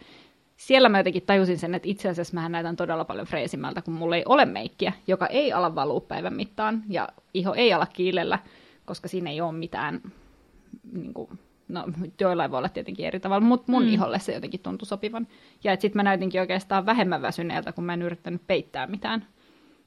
siellä 0.57 0.89
mä 0.89 0.99
jotenkin 0.99 1.25
tajusin 1.25 1.59
sen, 1.59 1.75
että 1.75 1.89
itse 1.89 2.09
asiassa 2.09 2.33
mä 2.33 2.49
näytän 2.49 2.75
todella 2.75 3.05
paljon 3.05 3.27
freesimmältä, 3.27 3.81
kun 3.81 3.93
mulla 3.93 4.15
ei 4.15 4.23
ole 4.25 4.45
meikkiä, 4.45 4.93
joka 5.07 5.27
ei 5.27 5.53
ala 5.53 5.75
valua 5.75 6.01
päivän 6.01 6.33
mittaan, 6.33 6.83
ja 6.89 7.09
iho 7.33 7.53
ei 7.53 7.73
ala 7.73 7.85
kiilellä, 7.85 8.39
koska 8.85 9.07
siinä 9.07 9.29
ei 9.29 9.41
ole 9.41 9.51
mitään, 9.51 10.01
niin 10.91 11.13
kuin, 11.13 11.29
no 11.67 11.85
joillain 12.19 12.51
voi 12.51 12.57
olla 12.57 12.69
tietenkin 12.69 13.05
eri 13.05 13.19
tavalla, 13.19 13.47
mutta 13.47 13.71
mun 13.71 13.83
mm. 13.83 13.89
iholle 13.89 14.19
se 14.19 14.33
jotenkin 14.33 14.59
tuntui 14.59 14.85
sopivan. 14.85 15.27
Ja 15.63 15.73
että 15.73 15.81
sitten 15.81 15.99
mä 15.99 16.03
näytinkin 16.03 16.41
oikeastaan 16.41 16.85
vähemmän 16.85 17.21
väsyneeltä, 17.21 17.71
kun 17.71 17.83
mä 17.83 17.93
en 17.93 18.01
yrittänyt 18.01 18.41
peittää 18.47 18.87
mitään 18.87 19.25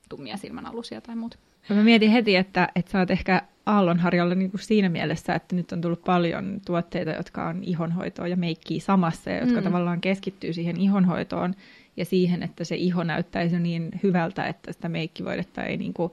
tummia 0.09 0.37
silmänalusia 0.37 1.01
tai 1.01 1.17
muuta. 1.17 1.37
Mä 1.69 1.83
mietin 1.83 2.11
heti, 2.11 2.37
että, 2.37 2.69
että 2.75 2.91
sä 2.91 2.99
oot 2.99 3.11
ehkä 3.11 3.43
aallonharjalla 3.71 4.35
niin 4.35 4.51
kuin 4.51 4.61
siinä 4.61 4.89
mielessä, 4.89 5.35
että 5.35 5.57
nyt 5.57 5.73
on 5.73 5.81
tullut 5.81 6.05
paljon 6.05 6.61
tuotteita, 6.67 7.11
jotka 7.11 7.49
on 7.49 7.65
ihonhoitoa 7.65 8.29
ja 8.29 8.37
meikkiä 8.37 8.81
samassa, 8.81 9.31
ja 9.31 9.41
jotka 9.41 9.61
mm. 9.61 9.65
tavallaan 9.65 10.01
keskittyy 10.01 10.53
siihen 10.53 10.81
ihonhoitoon 10.81 11.55
ja 11.97 12.05
siihen, 12.05 12.43
että 12.43 12.65
se 12.65 12.77
iho 12.77 13.05
näyttäisi 13.05 13.59
niin 13.59 13.91
hyvältä, 14.03 14.47
että 14.47 14.73
sitä 14.73 14.89
meikkivoidetta 14.89 15.65
ei 15.65 15.77
niin 15.77 15.95
kuin 15.95 16.13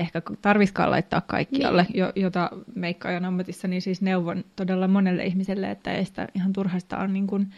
ehkä 0.00 0.22
tarviskaan 0.42 0.90
laittaa 0.90 1.20
kaikkialle, 1.20 1.82
niin. 1.82 1.98
jo, 1.98 2.12
jota 2.16 2.50
meikkaajan 2.74 3.24
ammatissa, 3.24 3.68
niin 3.68 3.82
siis 3.82 4.02
neuvon 4.02 4.44
todella 4.56 4.88
monelle 4.88 5.24
ihmiselle, 5.24 5.70
että 5.70 5.92
ei 5.92 6.04
sitä 6.04 6.28
ihan 6.34 6.52
turhasta 6.52 7.06
niin 7.06 7.26
kuin 7.26 7.50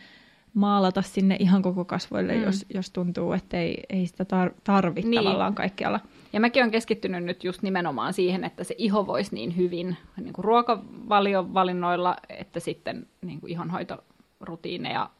maalata 0.54 1.02
sinne 1.02 1.37
ihan 1.38 1.62
koko 1.62 1.85
kasvoille, 1.85 2.35
mm. 2.35 2.42
jos, 2.42 2.66
jos 2.75 2.90
tuntuu, 2.90 3.33
että 3.33 3.57
ei, 3.57 3.83
ei 3.88 4.07
sitä 4.07 4.25
tar- 4.25 4.54
tarvitse 4.64 5.11
niin. 5.11 5.25
tavallaan 5.25 5.54
kaikkialla. 5.54 6.00
Ja 6.33 6.40
mäkin 6.40 6.62
olen 6.62 6.71
keskittynyt 6.71 7.25
nyt 7.25 7.45
just 7.45 7.62
nimenomaan 7.62 8.12
siihen, 8.12 8.45
että 8.45 8.64
se 8.64 8.75
iho 8.78 9.07
voisi 9.07 9.35
niin 9.35 9.57
hyvin 9.57 9.97
niin 10.16 10.33
kuin 10.33 10.45
ruokavalion 10.45 11.54
valinnoilla, 11.54 12.16
että 12.28 12.61
sitten 12.61 13.07
niin 13.23 13.40
kuin 13.40 13.52
ihonhoitorutiineja, 13.52 15.11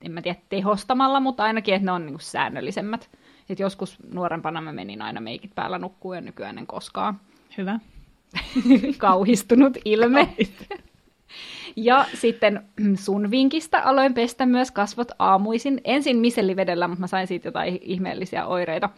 en 0.00 0.12
mä 0.12 0.22
tiedä 0.22 0.38
tehostamalla, 0.48 1.20
mutta 1.20 1.44
ainakin, 1.44 1.74
että 1.74 1.86
ne 1.86 1.92
on 1.92 2.06
niin 2.06 2.14
kuin 2.14 2.22
säännöllisemmät. 2.22 3.10
Et 3.48 3.58
joskus 3.58 3.98
nuorempana 4.12 4.60
mä 4.60 4.72
menin 4.72 5.02
aina 5.02 5.20
meikit 5.20 5.54
päällä 5.54 5.78
nukkuun 5.78 6.14
ja 6.14 6.20
nykyään 6.20 6.58
en 6.58 6.66
koskaan. 6.66 7.20
Hyvä. 7.58 7.80
Kauhistunut 8.98 9.78
ilme. 9.84 10.26
Kauhistunut. 10.26 10.87
Ja 11.76 12.06
sitten 12.14 12.62
sun 12.94 13.30
vinkistä 13.30 13.82
aloin 13.82 14.14
pestä 14.14 14.46
myös 14.46 14.70
kasvot 14.70 15.08
aamuisin. 15.18 15.80
Ensin 15.84 16.16
misellivedellä, 16.16 16.88
mutta 16.88 17.00
mä 17.00 17.06
sain 17.06 17.26
siitä 17.26 17.48
jotain 17.48 17.78
ihmeellisiä 17.82 18.46
oireita. 18.46 18.90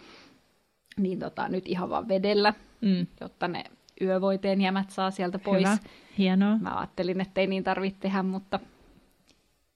Niin 0.96 1.18
tota, 1.18 1.48
nyt 1.48 1.68
ihan 1.68 1.90
vaan 1.90 2.08
vedellä, 2.08 2.54
mm. 2.80 3.06
jotta 3.20 3.48
ne 3.48 3.64
yövoiteen 4.00 4.60
jämät 4.60 4.90
saa 4.90 5.10
sieltä 5.10 5.38
pois. 5.38 5.68
Hyvä. 5.68 5.76
Hienoa. 6.18 6.58
Mä 6.58 6.78
ajattelin, 6.78 7.20
että 7.20 7.40
ei 7.40 7.46
niin 7.46 7.64
tarvitse 7.64 8.00
tehdä, 8.00 8.22
mutta 8.22 8.60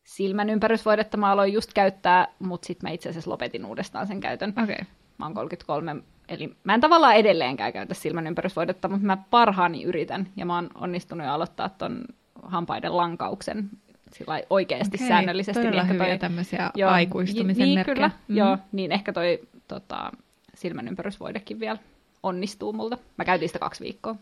silmän 0.04 0.50
ympärysvoidetta 0.50 1.16
mä 1.16 1.30
aloin 1.30 1.52
just 1.52 1.73
käyttää, 1.75 2.28
mutta 2.38 2.66
sitten 2.66 2.88
mä 2.88 2.92
itse 2.94 3.08
asiassa 3.08 3.30
lopetin 3.30 3.64
uudestaan 3.64 4.06
sen 4.06 4.20
käytön. 4.20 4.54
Okay. 4.62 4.84
Mä 5.18 5.26
oon 5.26 5.34
33, 5.34 5.96
eli 6.28 6.56
mä 6.64 6.75
en 6.75 6.80
tavallaan 6.80 7.16
edelleenkään 7.16 7.73
käytä 7.73 7.94
silmän 7.94 8.26
ympärysvoidetta, 8.26 8.88
mutta 8.88 9.06
mä 9.06 9.16
parhaani 9.30 9.82
yritän, 9.82 10.28
ja 10.37 10.46
mä 10.46 10.54
oon 10.54 10.70
onnistunut 10.75 11.26
jo 11.26 11.32
aloittaa 11.32 11.68
ton 11.68 12.04
hampaiden 12.46 12.96
lankauksen 12.96 13.70
sillä 14.12 14.42
oikeasti 14.50 14.96
okay, 14.96 15.08
säännöllisesti. 15.08 15.62
Todella 15.62 15.82
niin 15.82 15.94
hyviä 15.94 16.06
toi, 16.06 16.18
tämmöisiä 16.18 16.70
joo, 16.74 16.90
aikuistumisen 16.90 17.64
niin, 17.64 17.78
merkkejä. 17.78 17.94
Kyllä, 17.94 18.10
mm. 18.28 18.36
joo, 18.36 18.58
niin 18.72 18.92
ehkä 18.92 19.12
toi 19.12 19.40
tota, 19.68 20.12
silmän 20.54 20.88
ympärysvoidekin 20.88 21.60
vielä 21.60 21.78
onnistuu 22.22 22.72
multa. 22.72 22.98
Mä 23.18 23.24
käytin 23.24 23.48
sitä 23.48 23.58
kaksi 23.58 23.84
viikkoa. 23.84 24.16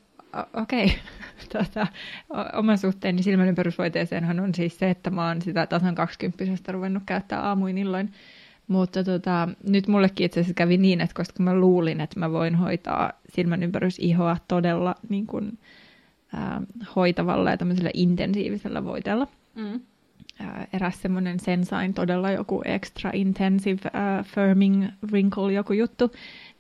Okei. 0.55 0.85
Okay. 0.85 0.97
tota, 1.63 1.87
oman 2.53 2.79
suhteeni 2.79 3.23
silmän 3.23 3.49
ympärysvoiteeseenhan 3.49 4.41
on 4.41 4.55
siis 4.55 4.79
se, 4.79 4.91
että 4.91 5.11
mä 5.11 5.29
oon 5.29 5.43
sitä 5.43 5.67
tasan 5.67 5.95
20 5.95 6.73
ruvennut 6.73 7.03
käyttää 7.07 7.41
aamuin 7.41 7.79
illoin. 7.79 8.13
Mutta 8.69 9.05
tota, 9.05 9.49
nyt 9.69 9.89
mullekin 9.89 10.27
itse 10.27 10.41
asiassa 10.41 10.55
kävi 10.55 10.77
niin, 10.77 11.01
että 11.01 11.15
koska 11.15 11.43
mä 11.43 11.55
luulin, 11.55 12.01
että 12.01 12.21
mä 12.21 12.33
voin 12.33 12.55
hoitaa 12.55 13.13
silmän 13.29 13.63
ympärysihoa 13.63 14.37
todella 14.49 14.95
niin 15.09 15.27
kuin, 15.27 15.59
ää, 16.35 16.63
hoitavalla 16.97 17.51
ja 17.51 17.57
tämmöisellä 17.57 17.91
intensiivisellä 17.95 18.85
voiteella, 18.85 19.27
mm. 19.55 19.81
ää, 20.41 20.67
eräs 20.73 21.03
semmoinen 21.03 21.41
Sensain 21.41 21.95
todella 21.95 22.31
joku 22.31 22.63
extra 22.65 23.11
intensive 23.15 23.91
ää, 23.93 24.23
firming 24.23 24.87
wrinkle 25.11 25.53
joku 25.53 25.73
juttu, 25.73 26.13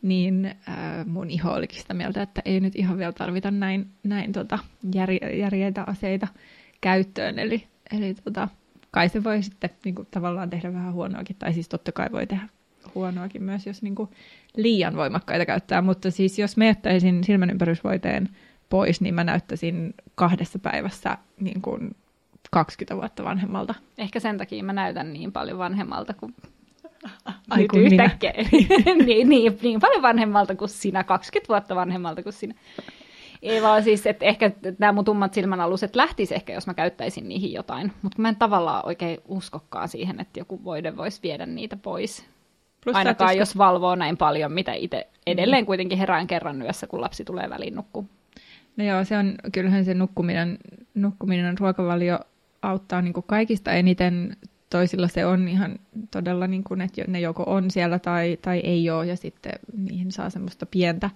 niin 0.02 0.54
ää, 0.66 1.04
mun 1.04 1.30
iho 1.30 1.52
olikin 1.52 1.80
sitä 1.80 1.94
mieltä, 1.94 2.22
että 2.22 2.42
ei 2.44 2.60
nyt 2.60 2.76
ihan 2.76 2.98
vielä 2.98 3.12
tarvita 3.12 3.50
näin, 3.50 3.86
näin 4.02 4.32
tota, 4.32 4.58
jär, 4.94 5.10
järjeitä 5.12 5.84
aseita 5.86 6.28
käyttöön, 6.80 7.38
eli, 7.38 7.66
eli 7.92 8.14
tota, 8.14 8.48
kai 8.90 9.08
se 9.08 9.24
voi 9.24 9.42
sitten 9.42 9.70
niin 9.84 9.94
kuin, 9.94 10.08
tavallaan 10.10 10.50
tehdä 10.50 10.72
vähän 10.72 10.92
huonoakin, 10.92 11.36
tai 11.38 11.52
siis 11.52 11.68
totta 11.68 11.92
kai 11.92 12.08
voi 12.12 12.26
tehdä 12.26 12.48
huonoakin 12.94 13.42
myös, 13.42 13.66
jos 13.66 13.82
niin 13.82 13.94
kuin, 13.94 14.10
liian 14.56 14.96
voimakkaita 14.96 15.46
käyttää, 15.46 15.82
mutta 15.82 16.10
siis 16.10 16.38
jos 16.38 16.56
mä 16.56 16.64
jättäisin 16.64 17.24
silmänympärysvoiteen 17.24 18.28
pois, 18.72 19.00
niin 19.00 19.14
mä 19.14 19.24
näyttäisin 19.24 19.94
kahdessa 20.14 20.58
päivässä 20.58 21.18
niin 21.40 21.62
kuin 21.62 21.96
20 22.50 22.96
vuotta 22.96 23.24
vanhemmalta. 23.24 23.74
Ehkä 23.98 24.20
sen 24.20 24.38
takia 24.38 24.64
mä 24.64 24.72
näytän 24.72 25.12
niin 25.12 25.32
paljon 25.32 25.58
vanhemmalta 25.58 26.14
kuin 26.14 26.34
Ai 27.50 27.68
minä. 27.72 27.82
yhtäkkiä. 27.86 28.32
niin, 29.06 29.28
niin, 29.28 29.58
niin 29.62 29.80
paljon 29.80 30.02
vanhemmalta 30.02 30.54
kuin 30.54 30.68
sinä, 30.68 31.04
20 31.04 31.48
vuotta 31.48 31.74
vanhemmalta 31.74 32.22
kuin 32.22 32.32
sinä. 32.32 32.54
Ei 33.42 33.62
vaan 33.62 33.82
siis, 33.82 34.06
että 34.06 34.24
ehkä 34.24 34.50
nämä 34.78 34.92
mun 34.92 35.04
tummat 35.04 35.34
silmänaluset 35.34 35.96
lähtis 35.96 36.32
ehkä, 36.32 36.52
jos 36.52 36.66
mä 36.66 36.74
käyttäisin 36.74 37.28
niihin 37.28 37.52
jotain. 37.52 37.92
Mutta 38.02 38.22
mä 38.22 38.28
en 38.28 38.36
tavallaan 38.36 38.86
oikein 38.86 39.18
uskokkaan 39.28 39.88
siihen, 39.88 40.20
että 40.20 40.40
joku 40.40 40.64
voide 40.64 40.96
voisi 40.96 41.20
viedä 41.22 41.46
niitä 41.46 41.76
pois. 41.76 42.26
Plus 42.84 42.96
Ainakaan 42.96 43.36
jos 43.36 43.58
valvoo 43.58 43.94
näin 43.94 44.16
paljon, 44.16 44.52
mitä 44.52 44.72
itse 44.72 45.08
edelleen 45.26 45.66
kuitenkin 45.66 45.98
herään 45.98 46.26
kerran 46.26 46.62
yössä, 46.62 46.86
kun 46.86 47.00
lapsi 47.00 47.24
tulee 47.24 47.50
väliin 47.50 47.74
nukkuu. 47.74 48.08
No 48.76 48.84
joo, 48.84 49.04
se 49.04 49.16
on, 49.16 49.34
kyllähän 49.52 49.84
se 49.84 49.94
nukkuminen, 49.94 50.58
nukkuminen 50.94 51.58
ruokavalio 51.58 52.20
auttaa 52.62 53.02
niin 53.02 53.12
kuin 53.12 53.26
kaikista 53.26 53.72
eniten. 53.72 54.36
Toisilla 54.70 55.08
se 55.08 55.26
on 55.26 55.48
ihan 55.48 55.78
todella, 56.10 56.46
niin 56.46 56.64
kuin, 56.64 56.80
että 56.80 57.04
ne 57.08 57.20
joko 57.20 57.42
on 57.46 57.70
siellä 57.70 57.98
tai, 57.98 58.38
tai 58.42 58.58
ei 58.58 58.90
ole, 58.90 59.06
ja 59.06 59.16
sitten 59.16 59.52
niihin 59.76 60.12
saa 60.12 60.30
semmoista 60.30 60.66
pientä 60.66 61.10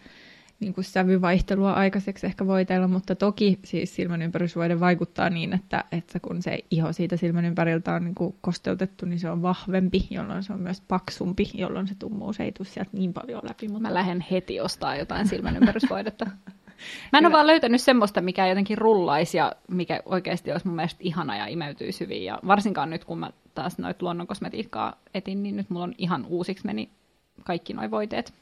niin 0.61 0.75
kuin 0.75 0.85
sävyvaihtelua 0.85 1.73
aikaiseksi 1.73 2.27
ehkä 2.27 2.47
voitella, 2.47 2.89
mutta 2.89 3.15
toki 3.15 3.59
siis 3.65 3.97
silmän 3.97 4.23
ympärysvoide 4.23 4.81
vaikuttaa 4.81 5.31
niin, 5.31 5.53
että, 5.53 5.85
että 5.93 6.21
kun 6.21 6.43
se 6.43 6.59
iho 6.71 6.93
siitä 6.93 7.17
silmän 7.17 7.45
ympäriltä 7.45 7.95
on 7.95 8.05
niin 8.05 8.15
kuin 8.15 8.35
kosteutettu, 8.41 9.07
niin 9.07 9.19
se 9.19 9.31
on 9.31 9.43
vahvempi, 9.43 10.07
jolloin 10.11 10.43
se 10.43 10.53
on 10.53 10.61
myös 10.61 10.81
paksumpi, 10.81 11.51
jolloin 11.55 11.89
se 11.89 11.95
tummuus 11.99 12.41
ei 12.41 12.53
tule 12.53 12.69
sieltä 12.69 12.91
niin 12.93 13.13
paljon 13.13 13.41
läpi. 13.45 13.69
Mutta... 13.69 13.83
Mä 13.89 13.95
lähden 13.95 14.25
heti 14.31 14.61
ostaa 14.61 14.97
jotain 14.97 15.29
silmänympärysvoidetta. 15.29 16.27
Mä 17.13 17.19
en 17.19 17.27
ole 17.27 17.33
vaan 17.33 17.47
löytänyt 17.47 17.81
semmoista, 17.81 18.21
mikä 18.21 18.47
jotenkin 18.47 18.79
rullaisi 18.79 19.37
ja 19.37 19.53
mikä 19.71 20.01
oikeasti 20.05 20.53
olisi 20.53 20.67
mun 20.67 20.77
mielestä 20.77 21.01
ihana 21.01 21.37
ja 21.37 21.47
imeytyisi 21.47 22.05
hyvin. 22.05 22.25
Ja 22.25 22.39
varsinkaan 22.47 22.91
nyt, 22.91 23.05
kun 23.05 23.19
mä 23.19 23.31
taas 23.55 23.79
noit 23.79 24.03
luonnonkosmetiikkaa 24.03 24.97
etin, 25.15 25.43
niin 25.43 25.57
nyt 25.57 25.71
mulla 25.71 25.85
on 25.85 25.95
ihan 25.99 26.27
uusiksi 26.29 26.67
meni 26.67 26.89
kaikki 27.45 27.73
noi 27.73 27.91
voiteet. 27.91 28.33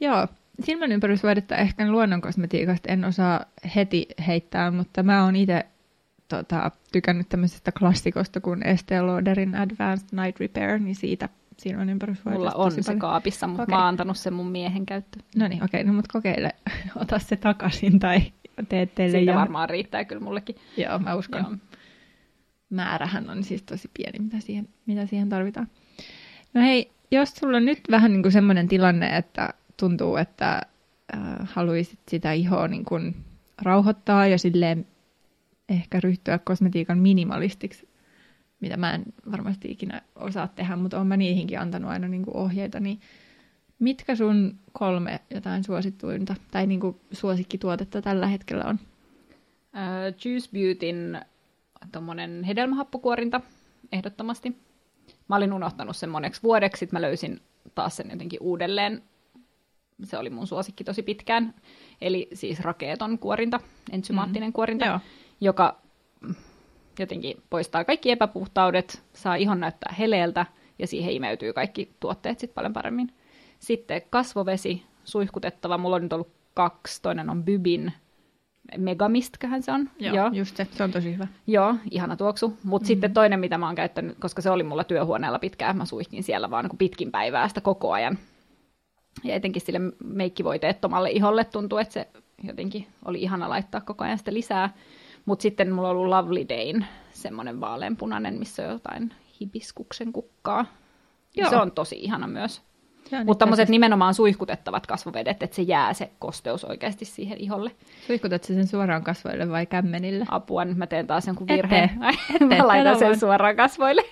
Joo, 0.00 0.28
silmän 0.60 0.92
ympärysvoidetta 0.92 1.56
ehkä 1.56 1.90
luonnonkosmetiikasta 1.90 2.92
en 2.92 3.04
osaa 3.04 3.44
heti 3.76 4.06
heittää, 4.26 4.70
mutta 4.70 5.02
mä 5.02 5.24
oon 5.24 5.36
itse 5.36 5.66
tota, 6.28 6.70
tykännyt 6.92 7.28
tämmöisestä 7.28 7.72
klassikosta 7.72 8.40
kuin 8.40 8.66
Estee 8.66 9.02
Lauderin 9.02 9.54
Advanced 9.54 10.08
Night 10.12 10.40
Repair, 10.40 10.78
niin 10.78 10.94
siitä 10.94 11.28
silmän 11.58 11.90
ympärysvoidetta. 11.90 12.38
Mulla 12.38 12.64
on 12.64 12.82
se 12.82 12.96
kaapissa, 12.96 13.46
mutta 13.46 13.62
okay. 13.62 13.72
mä 13.72 13.78
oon 13.78 13.88
antanut 13.88 14.16
sen 14.16 14.32
mun 14.32 14.50
miehen 14.50 14.86
käyttöön. 14.86 15.24
No 15.36 15.48
niin, 15.48 15.64
okei, 15.64 15.80
okay, 15.80 15.90
no 15.90 15.96
mutta 15.96 16.12
kokeile, 16.12 16.50
ota 17.02 17.18
se 17.18 17.36
takaisin 17.36 17.98
tai 17.98 18.20
tee 18.68 18.86
teille. 18.86 19.18
Siitä 19.18 19.32
ja... 19.32 19.38
varmaan 19.38 19.70
riittää 19.70 20.04
kyllä 20.04 20.22
mullekin. 20.22 20.56
Joo, 20.76 20.98
mä 20.98 21.14
uskon. 21.14 21.40
Joo. 21.40 21.80
Määrähän 22.70 23.30
on 23.30 23.44
siis 23.44 23.62
tosi 23.62 23.90
pieni, 23.94 24.18
mitä 24.18 24.40
siihen, 24.40 24.68
mitä 24.86 25.06
siihen 25.06 25.28
tarvitaan. 25.28 25.68
No 26.54 26.60
hei, 26.60 26.90
jos 27.10 27.34
sulla 27.34 27.56
on 27.56 27.64
nyt 27.64 27.80
vähän 27.90 28.12
niin 28.12 28.22
kuin 28.22 28.32
semmoinen 28.32 28.68
tilanne, 28.68 29.16
että 29.16 29.54
tuntuu, 29.76 30.16
että 30.16 30.62
äh, 31.14 31.22
haluaisit 31.44 31.98
sitä 32.08 32.32
ihoa 32.32 32.68
niin 32.68 32.84
kuin 32.84 33.16
rauhoittaa 33.62 34.26
ja 34.26 34.38
silleen 34.38 34.86
ehkä 35.68 36.00
ryhtyä 36.00 36.38
kosmetiikan 36.38 36.98
minimalistiksi, 36.98 37.88
mitä 38.64 38.76
mä 38.76 38.94
en 38.94 39.04
varmasti 39.30 39.70
ikinä 39.70 40.02
osaa 40.14 40.48
tehdä, 40.48 40.76
mutta 40.76 40.96
olen 40.96 41.06
mä 41.06 41.16
niihinkin 41.16 41.60
antanut 41.60 41.90
aina 41.90 42.08
niin 42.08 42.24
kuin 42.24 42.36
ohjeita, 42.36 42.80
niin 42.80 43.00
mitkä 43.78 44.16
sun 44.16 44.58
kolme 44.72 45.20
jotain 45.34 45.64
suosittuinta 45.64 46.34
tai 46.50 46.66
niin 46.66 46.80
kuin 46.80 46.96
suosikkituotetta 47.12 48.02
tällä 48.02 48.26
hetkellä 48.26 48.64
on? 48.64 48.74
Uh, 48.74 50.14
Juice 50.24 50.48
Beautyn 50.52 51.20
tommonen 51.92 52.44
hedelmähappokuorinta 52.44 53.40
ehdottomasti. 53.92 54.56
Mä 55.28 55.36
olin 55.36 55.52
unohtanut 55.52 55.96
sen 55.96 56.10
moneksi 56.10 56.42
vuodeksi, 56.42 56.80
sit 56.80 56.92
mä 56.92 57.00
löysin 57.00 57.40
taas 57.74 57.96
sen 57.96 58.10
jotenkin 58.10 58.42
uudelleen. 58.42 59.02
Se 60.04 60.18
oli 60.18 60.30
mun 60.30 60.46
suosikki 60.46 60.84
tosi 60.84 61.02
pitkään. 61.02 61.54
Eli 62.00 62.28
siis 62.34 62.60
rakeeton 62.60 63.18
kuorinta, 63.18 63.60
ensymaattinen 63.92 64.48
mm. 64.48 64.52
kuorinta, 64.52 64.86
Joo. 64.86 65.00
joka 65.40 65.83
jotenkin 67.02 67.42
poistaa 67.50 67.84
kaikki 67.84 68.10
epäpuhtaudet, 68.10 69.02
saa 69.12 69.34
ihon 69.34 69.60
näyttää 69.60 69.94
heleeltä 69.98 70.46
ja 70.78 70.86
siihen 70.86 71.12
imeytyy 71.12 71.52
kaikki 71.52 71.90
tuotteet 72.00 72.38
sitten 72.38 72.54
paljon 72.54 72.72
paremmin. 72.72 73.12
Sitten 73.58 74.02
kasvovesi, 74.10 74.82
suihkutettava. 75.04 75.78
Mulla 75.78 75.96
on 75.96 76.02
nyt 76.02 76.12
ollut 76.12 76.32
kaksi. 76.54 77.02
Toinen 77.02 77.30
on 77.30 77.44
Bybin 77.44 77.92
Megamistköhän 78.78 79.62
se 79.62 79.72
on. 79.72 79.90
Joo, 79.98 80.16
Joo. 80.16 80.30
just 80.32 80.56
se. 80.56 80.66
Se 80.70 80.84
on 80.84 80.92
tosi 80.92 81.14
hyvä. 81.14 81.26
Joo, 81.46 81.74
ihana 81.90 82.16
tuoksu. 82.16 82.48
Mutta 82.48 82.64
mm-hmm. 82.64 82.86
sitten 82.86 83.14
toinen, 83.14 83.40
mitä 83.40 83.58
mä 83.58 83.66
oon 83.66 83.74
käyttänyt, 83.74 84.18
koska 84.20 84.42
se 84.42 84.50
oli 84.50 84.62
mulla 84.62 84.84
työhuoneella 84.84 85.38
pitkään, 85.38 85.76
mä 85.76 85.84
suihkin 85.84 86.22
siellä 86.22 86.50
vaan 86.50 86.64
niin 86.64 86.78
pitkin 86.78 87.10
päivää 87.10 87.48
sitä 87.48 87.60
koko 87.60 87.92
ajan. 87.92 88.18
Ja 89.24 89.34
etenkin 89.34 89.62
sille 89.62 89.80
meikkivoiteettomalle 90.04 91.10
iholle 91.10 91.44
tuntuu, 91.44 91.78
että 91.78 91.94
se 91.94 92.08
jotenkin 92.42 92.86
oli 93.04 93.22
ihana 93.22 93.48
laittaa 93.48 93.80
koko 93.80 94.04
ajan 94.04 94.18
sitä 94.18 94.34
lisää. 94.34 94.70
Mutta 95.24 95.42
sitten 95.42 95.72
mulla 95.72 95.88
on 95.90 95.96
ollut 95.96 96.08
Lovely 96.08 96.48
Dayn, 96.48 96.86
semmoinen 97.12 97.60
vaaleanpunainen, 97.60 98.38
missä 98.38 98.62
on 98.62 98.72
jotain 98.72 99.12
hibiskuksen 99.40 100.12
kukkaa. 100.12 100.66
Joo. 101.36 101.50
Se 101.50 101.56
on 101.56 101.72
tosi 101.72 101.96
ihana 101.96 102.26
myös. 102.26 102.62
Mutta 103.24 103.38
tämmöiset 103.38 103.68
nimenomaan 103.68 104.14
suihkutettavat 104.14 104.86
kasvovedet, 104.86 105.42
että 105.42 105.56
se 105.56 105.62
jää 105.62 105.94
se 105.94 106.10
kosteus 106.18 106.64
oikeasti 106.64 107.04
siihen 107.04 107.38
iholle. 107.38 107.70
Suihkutat 108.06 108.44
sen 108.44 108.66
suoraan 108.66 109.04
kasvoille 109.04 109.50
vai 109.50 109.66
kämmenille? 109.66 110.24
Apua, 110.28 110.64
nyt 110.64 110.76
mä 110.76 110.86
teen 110.86 111.06
taas 111.06 111.26
jonkun 111.26 111.48
virheen. 111.48 111.90
mä 112.48 112.66
laitan 112.66 112.98
sen 112.98 113.20
suoraan 113.20 113.56
kasvoille. 113.56 114.02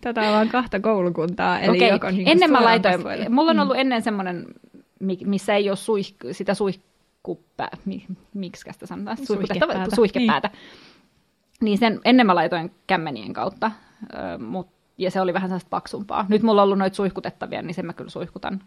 Tätä 0.00 0.20
on 0.20 0.32
vaan 0.32 0.48
kahta 0.48 0.80
koulukuntaa. 0.80 1.60
Eli 1.60 1.76
Okei, 1.76 1.88
joko 1.88 2.10
niin 2.10 2.28
ennen 2.28 2.50
mä 2.50 2.64
laitoin, 2.64 2.94
kasvoille. 2.94 3.28
mulla 3.28 3.50
on 3.50 3.60
ollut 3.60 3.76
mm. 3.76 3.80
ennen 3.80 4.02
semmoinen, 4.02 4.46
missä 5.24 5.54
ei 5.54 5.70
ole 5.70 5.76
suih, 5.76 6.14
sitä 6.32 6.54
suihkupää, 7.28 7.76
mi, 7.84 8.06
miksi 8.34 8.72
sitä 8.72 8.86
sanotaan, 8.86 9.16
Suihkepäätä. 9.26 9.94
suihkepäätä. 9.94 10.50
Niin. 10.52 10.58
niin 11.60 11.78
sen 11.78 12.00
ennen 12.04 12.26
mä 12.26 12.34
laitoin 12.34 12.72
kämmenien 12.86 13.32
kautta, 13.32 13.70
mut, 14.38 14.68
ja 14.98 15.10
se 15.10 15.20
oli 15.20 15.34
vähän 15.34 15.48
sellaista 15.48 15.70
paksumpaa. 15.70 16.26
Nyt 16.28 16.42
mulla 16.42 16.62
on 16.62 16.66
ollut 16.66 16.78
noita 16.78 16.96
suihkutettavia, 16.96 17.62
niin 17.62 17.74
sen 17.74 17.86
mä 17.86 17.92
kyllä 17.92 18.10
suihkutan, 18.10 18.60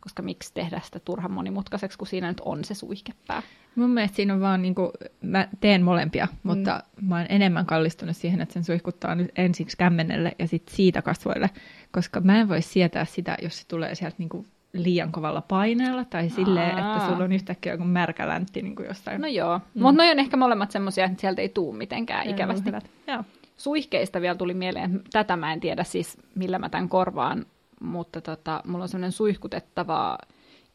koska 0.00 0.22
miksi 0.22 0.54
tehdä 0.54 0.80
sitä 0.84 0.98
turhan 0.98 1.30
monimutkaiseksi, 1.30 1.98
kun 1.98 2.06
siinä 2.06 2.28
nyt 2.28 2.40
on 2.44 2.64
se 2.64 2.74
suihkepää. 2.74 3.42
Mun 3.76 3.90
mielestä 3.90 4.16
siinä 4.16 4.34
on 4.34 4.40
vaan, 4.40 4.62
niin 4.62 4.74
kuin, 4.74 4.90
mä 5.22 5.48
teen 5.60 5.82
molempia, 5.82 6.28
mutta 6.42 6.82
mm. 6.96 7.08
mä 7.08 7.16
oon 7.16 7.26
enemmän 7.28 7.66
kallistunut 7.66 8.16
siihen, 8.16 8.40
että 8.40 8.52
sen 8.52 8.64
suihkuttaa 8.64 9.14
nyt 9.14 9.30
ensiksi 9.36 9.76
kämmenelle 9.76 10.32
ja 10.38 10.48
sitten 10.48 10.76
siitä 10.76 11.02
kasvoille, 11.02 11.50
koska 11.92 12.20
mä 12.20 12.40
en 12.40 12.48
voi 12.48 12.62
sietää 12.62 13.04
sitä, 13.04 13.36
jos 13.42 13.58
se 13.58 13.68
tulee 13.68 13.94
sieltä 13.94 14.16
niin 14.18 14.28
kuin 14.28 14.46
liian 14.72 15.12
kovalla 15.12 15.40
paineella 15.40 16.04
tai 16.04 16.28
silleen, 16.30 16.78
Aa. 16.78 16.96
että 16.96 17.08
sulla 17.08 17.24
on 17.24 17.32
yhtäkkiä 17.32 17.72
joku 17.72 17.84
märkä 17.84 18.28
läntti 18.28 18.62
niin 18.62 18.76
kuin 18.76 18.86
jostain. 18.88 19.20
No 19.20 19.28
joo, 19.28 19.58
mm. 19.58 19.82
mutta 19.82 20.02
noi 20.02 20.10
on 20.10 20.18
ehkä 20.18 20.36
molemmat 20.36 20.70
semmoisia, 20.70 21.04
että 21.04 21.20
sieltä 21.20 21.42
ei 21.42 21.48
tuu 21.48 21.72
mitenkään 21.72 22.26
ikävästi. 22.26 22.66
hyvät. 22.66 22.90
Joo. 23.06 23.24
Suihkeista 23.56 24.20
vielä 24.20 24.34
tuli 24.34 24.54
mieleen, 24.54 24.96
että 24.96 25.08
tätä 25.12 25.36
mä 25.36 25.52
en 25.52 25.60
tiedä 25.60 25.84
siis, 25.84 26.18
millä 26.34 26.58
mä 26.58 26.68
tämän 26.68 26.88
korvaan, 26.88 27.46
mutta 27.80 28.20
tota, 28.20 28.62
mulla 28.66 28.82
on 28.82 28.88
semmoinen 28.88 29.12
suihkutettava, 29.12 30.18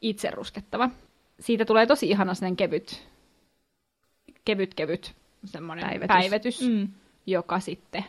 itse 0.01 0.31
ruskettava. 0.31 0.89
Siitä 1.39 1.65
tulee 1.65 1.85
tosi 1.85 2.09
ihana 2.09 2.33
sellainen 2.33 2.57
kevyt, 2.57 3.07
kevyt, 4.45 4.73
kevyt 4.73 5.15
semmoinen 5.45 5.85
Päivetys. 5.85 6.07
päivetys, 6.07 6.59
päivetys 6.59 6.87
Mm. 6.87 6.93
joka 7.27 7.59
sitten 7.59 8.05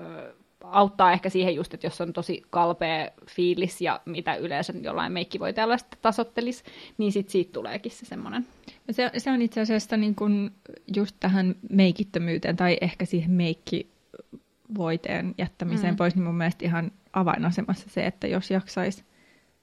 ö, 0.00 0.34
auttaa 0.64 1.12
ehkä 1.12 1.30
siihen 1.30 1.54
just, 1.54 1.74
että 1.74 1.86
jos 1.86 2.00
on 2.00 2.12
tosi 2.12 2.42
kalpea 2.50 3.10
fiilis 3.26 3.80
ja 3.80 4.00
mitä 4.04 4.34
yleensä 4.34 4.72
jollain 4.82 5.12
meikkivoiteella 5.12 5.78
sitten 5.78 5.98
tasottelisi, 6.02 6.64
niin 6.98 7.12
sit 7.12 7.28
siitä 7.28 7.52
tuleekin 7.52 7.92
se 7.92 8.06
semmoinen. 8.06 8.46
No 8.88 8.94
Se, 8.94 9.10
se 9.18 9.30
on 9.30 9.42
itse 9.42 9.60
asiassa 9.60 9.96
niin 9.96 10.14
kuin 10.14 10.50
just 10.96 11.16
tähän 11.20 11.54
meikittömyyteen 11.70 12.56
tai 12.56 12.78
ehkä 12.80 13.04
siihen 13.04 13.30
meikkivoiteen 13.30 15.34
jättämiseen 15.38 15.94
mm. 15.94 15.96
pois, 15.96 16.14
niin 16.14 16.24
mun 16.24 16.34
mielestä 16.34 16.64
ihan 16.64 16.92
avainasemassa 17.12 17.90
se, 17.90 18.06
että 18.06 18.26
jos 18.26 18.50
jaksaisi 18.50 19.04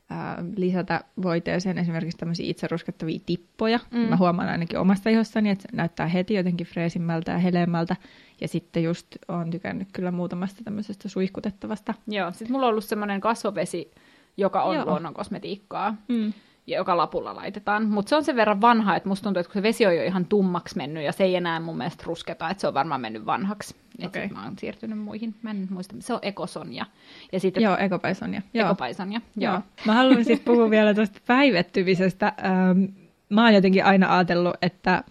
ää, 0.09 0.43
lisätä 0.55 1.01
voiteeseen 1.23 1.77
esimerkiksi 1.77 2.17
tämmöisiä 2.17 2.49
itse 2.49 2.67
ruskettavia 2.71 3.19
tippoja. 3.25 3.79
Mm. 3.91 3.99
Mä 3.99 4.17
huomaan 4.17 4.49
ainakin 4.49 4.79
omasta 4.79 5.09
ihossani, 5.09 5.49
että 5.49 5.61
se 5.61 5.77
näyttää 5.77 6.07
heti 6.07 6.33
jotenkin 6.33 6.67
freesimmältä 6.67 7.31
ja 7.31 7.37
heleämmältä. 7.37 7.95
Ja 8.41 8.47
sitten 8.47 8.83
just 8.83 9.07
oon 9.27 9.49
tykännyt 9.51 9.87
kyllä 9.93 10.11
muutamasta 10.11 10.63
tämmöisestä 10.63 11.09
suihkutettavasta. 11.09 11.93
Joo, 12.07 12.31
sitten 12.31 12.51
mulla 12.51 12.65
on 12.65 12.69
ollut 12.71 12.83
semmoinen 12.85 13.21
kasvovesi, 13.21 13.91
joka 14.37 14.63
on 14.63 14.75
Joo. 14.75 14.85
luonnon 14.85 15.13
kosmetiikkaa, 15.13 15.95
Mm. 16.07 16.33
Ja 16.67 16.77
joka 16.77 16.97
lapulla 16.97 17.35
laitetaan. 17.35 17.85
Mutta 17.85 18.09
se 18.09 18.15
on 18.15 18.23
sen 18.23 18.35
verran 18.35 18.61
vanha, 18.61 18.95
että 18.95 19.09
musta 19.09 19.23
tuntuu, 19.23 19.39
että 19.39 19.53
kun 19.53 19.59
se 19.59 19.63
vesi 19.63 19.85
on 19.85 19.95
jo 19.95 20.03
ihan 20.03 20.25
tummaksi 20.25 20.77
mennyt, 20.77 21.03
ja 21.03 21.11
se 21.11 21.23
ei 21.23 21.35
enää 21.35 21.59
mun 21.59 21.77
mielestä 21.77 22.03
rusketa, 22.07 22.49
että 22.49 22.61
se 22.61 22.67
on 22.67 22.73
varmaan 22.73 23.01
mennyt 23.01 23.25
vanhaksi. 23.25 23.75
Et 23.99 24.05
Okei. 24.05 24.23
sit 24.23 24.37
mä 24.37 24.43
oon 24.43 24.57
siirtynyt 24.59 24.99
muihin. 24.99 25.35
Mä 25.41 25.51
en 25.51 25.67
muista, 25.69 25.95
se 25.99 26.13
on 26.13 26.19
Ekosonia. 26.21 26.85
Ja 27.31 27.39
sitten 27.39 27.63
Joo, 27.63 27.77
ekopaisonia. 27.77 28.41
Joo. 28.53 28.67
Ekopaisonia. 28.67 29.21
Joo. 29.35 29.53
Joo. 29.53 29.61
Mä 29.85 29.93
haluan 29.93 30.25
sitten 30.25 30.53
puhua 30.53 30.69
vielä 30.77 30.93
tuosta 30.93 31.19
päivettymisestä. 31.27 32.33
Ähm, 32.45 32.83
mä 33.29 33.43
oon 33.43 33.53
jotenkin 33.53 33.85
aina 33.85 34.15
ajatellut, 34.15 34.55
että 34.61 34.93
äh, 34.93 35.03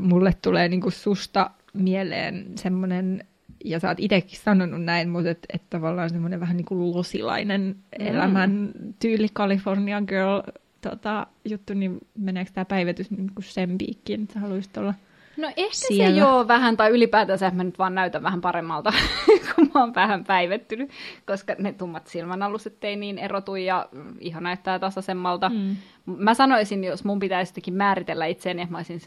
mulle 0.00 0.32
tulee 0.42 0.68
niinku 0.68 0.90
susta 0.90 1.50
mieleen 1.72 2.46
semmoinen, 2.54 3.24
ja 3.70 3.80
sä 3.80 3.88
oot 3.88 4.00
itsekin 4.00 4.38
sanonut 4.38 4.84
näin, 4.84 5.08
mutta 5.08 5.30
että 5.30 5.46
et 5.52 5.62
tavallaan 5.70 6.10
semmoinen 6.10 6.40
vähän 6.40 6.56
niinku 6.56 6.94
losilainen 6.94 7.76
Mm. 7.98 8.06
elämän 8.06 8.70
tyyli 9.00 9.28
California 9.28 10.00
Girl 10.02 10.40
tota, 10.80 11.26
juttu, 11.44 11.74
niin 11.74 11.98
meneekö 12.18 12.50
tämä 12.54 12.64
päivitys 12.64 13.10
niinku 13.10 13.42
sen 13.42 13.78
piikkiin, 13.78 14.22
että 14.22 14.34
sä 14.34 14.40
haluaisit 14.40 14.76
olla 14.76 14.94
No 15.36 15.48
ehkä 15.56 15.72
Siellä. 15.72 16.14
se 16.14 16.20
joo 16.20 16.48
vähän, 16.48 16.76
tai 16.76 16.90
ylipäätänsä 16.90 17.50
mä 17.54 17.64
nyt 17.64 17.78
vaan 17.78 17.94
näytän 17.94 18.22
vähän 18.22 18.40
paremmalta, 18.40 18.92
kun 19.54 19.70
mä 19.74 19.80
oon 19.80 19.94
vähän 19.94 20.24
päivettynyt, 20.24 20.90
koska 21.26 21.54
ne 21.58 21.72
tummat 21.72 22.06
silmänaluset 22.06 22.84
ei 22.84 22.96
niin 22.96 23.18
erotu 23.18 23.56
ja 23.56 23.88
iho 24.20 24.40
näyttää 24.40 24.78
tasaisemmalta. 24.78 25.48
Mm. 25.48 25.76
Mä 26.06 26.34
sanoisin, 26.34 26.84
jos 26.84 27.04
mun 27.04 27.18
pitäisi 27.18 27.50
jotenkin 27.50 27.74
määritellä 27.74 28.26
itseäni, 28.26 28.62
että 28.62 28.72
mä 28.72 28.78
olisin 28.78 29.00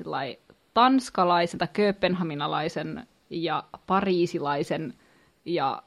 tai 1.57 1.67
kööpenhaminalaisen 1.73 3.07
ja 3.29 3.63
pariisilaisen 3.87 4.93
ja 5.45 5.83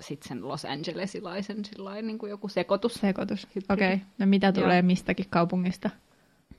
sitten 0.00 0.28
sen 0.28 0.48
Los 0.48 0.64
Angelesilaisen 0.64 1.64
sillain, 1.64 2.06
niin 2.06 2.18
kuin 2.18 2.30
joku 2.30 2.48
sekoitus. 2.48 2.94
sekoitus. 2.94 3.46
Okei, 3.70 3.94
okay. 3.94 4.06
no 4.18 4.26
mitä 4.26 4.52
tulee 4.52 4.76
Joo. 4.76 4.86
mistäkin 4.86 5.26
kaupungista? 5.30 5.90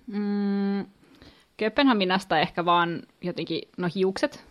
Mm, 0.07 0.85
Kööpenhaminasta 1.57 2.39
ehkä 2.39 2.65
vaan 2.65 3.01
jotenkin, 3.21 3.61
no 3.77 3.89
hiukset. 3.95 4.45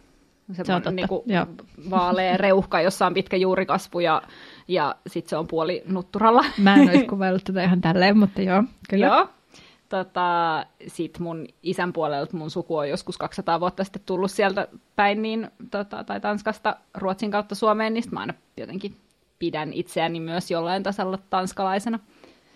Se 0.53 0.61
on 0.61 0.67
totta, 0.67 0.91
Niinku 0.91 1.25
joo. 1.27 1.47
vaalea 1.91 2.37
reuhka, 2.47 2.81
jossa 2.81 3.07
on 3.07 3.15
pitkä 3.15 3.37
juurikasvu 3.37 4.01
ja, 4.01 4.23
ja 4.69 4.97
sitten 5.07 5.31
se 5.31 5.37
on 5.37 5.47
puoli 5.47 5.83
nutturalla. 5.87 6.45
Mä 6.59 6.75
en 6.77 6.89
olisi 6.89 7.07
kuvaillut 7.15 7.45
tätä 7.45 7.65
ihan 7.65 7.81
tälleen, 7.81 8.19
mutta 8.19 8.43
joo, 8.43 8.65
kyllä. 8.91 9.07
Joo. 9.07 9.29
Tota, 9.95 10.67
sitten 10.87 11.23
mun 11.23 11.47
isän 11.63 11.93
puolelta 11.93 12.37
mun 12.37 12.51
suku 12.51 12.77
on 12.77 12.89
joskus 12.89 13.19
200 13.19 13.61
vuotta 13.61 13.85
sitten 13.85 14.03
tullut 14.07 14.31
sieltä 14.31 14.69
päin, 14.97 15.23
niin, 15.23 15.51
tota, 15.71 16.05
tai 16.05 16.21
Tanskasta 16.21 16.77
Ruotsin 16.95 17.31
kautta 17.31 17.55
Suomeen, 17.55 17.95
niin 17.95 18.03
sit 18.03 18.13
mä 18.13 18.21
aina 18.21 18.35
jotenkin 18.57 18.97
pidän 19.39 19.73
itseäni 19.73 20.21
myös 20.21 20.51
jollain 20.51 20.83
tasalla 20.83 21.19
tanskalaisena. 21.31 21.99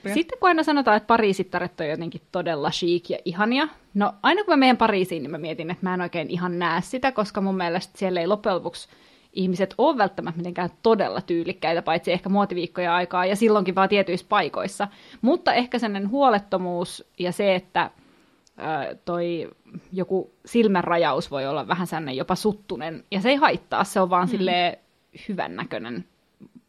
Joo. 0.04 0.14
Sitten 0.14 0.38
kun 0.38 0.48
aina 0.48 0.62
sanotaan, 0.62 0.96
että 0.96 1.06
pariisittaret 1.06 1.80
on 1.80 1.88
jotenkin 1.88 2.20
todella 2.32 2.70
chic 2.70 3.10
ja 3.10 3.18
ihania, 3.24 3.68
no 3.94 4.14
aina 4.22 4.44
kun 4.44 4.52
mä 4.52 4.56
menen 4.56 4.76
Pariisiin, 4.76 5.22
niin 5.22 5.30
mä 5.30 5.38
mietin, 5.38 5.70
että 5.70 5.86
mä 5.86 5.94
en 5.94 6.00
oikein 6.00 6.30
ihan 6.30 6.58
näe 6.58 6.80
sitä, 6.80 7.12
koska 7.12 7.40
mun 7.40 7.56
mielestä 7.56 7.98
siellä 7.98 8.20
ei 8.20 8.26
loppujen 8.26 8.56
lopuksi 8.56 8.88
ihmiset 9.32 9.74
ole 9.78 9.98
välttämättä 9.98 10.38
mitenkään 10.38 10.70
todella 10.82 11.20
tyylikkäitä, 11.20 11.82
paitsi 11.82 12.12
ehkä 12.12 12.28
muotiviikkoja 12.28 12.94
aikaa, 12.94 13.26
ja 13.26 13.36
silloinkin 13.36 13.74
vaan 13.74 13.88
tietyissä 13.88 14.26
paikoissa. 14.28 14.88
Mutta 15.22 15.54
ehkä 15.54 15.78
sellainen 15.78 16.10
huolettomuus 16.10 17.04
ja 17.18 17.32
se, 17.32 17.54
että 17.54 17.90
toi 19.04 19.50
joku 19.92 20.30
silmänrajaus 20.44 21.30
voi 21.30 21.46
olla 21.46 21.68
vähän 21.68 21.86
sellainen 21.86 22.16
jopa 22.16 22.34
suttunen, 22.34 23.04
ja 23.10 23.20
se 23.20 23.28
ei 23.28 23.36
haittaa, 23.36 23.84
se 23.84 24.00
on 24.00 24.10
vaan 24.10 24.28
mm. 24.28 24.30
silleen 24.30 24.76
hyvännäköinen 25.28 26.04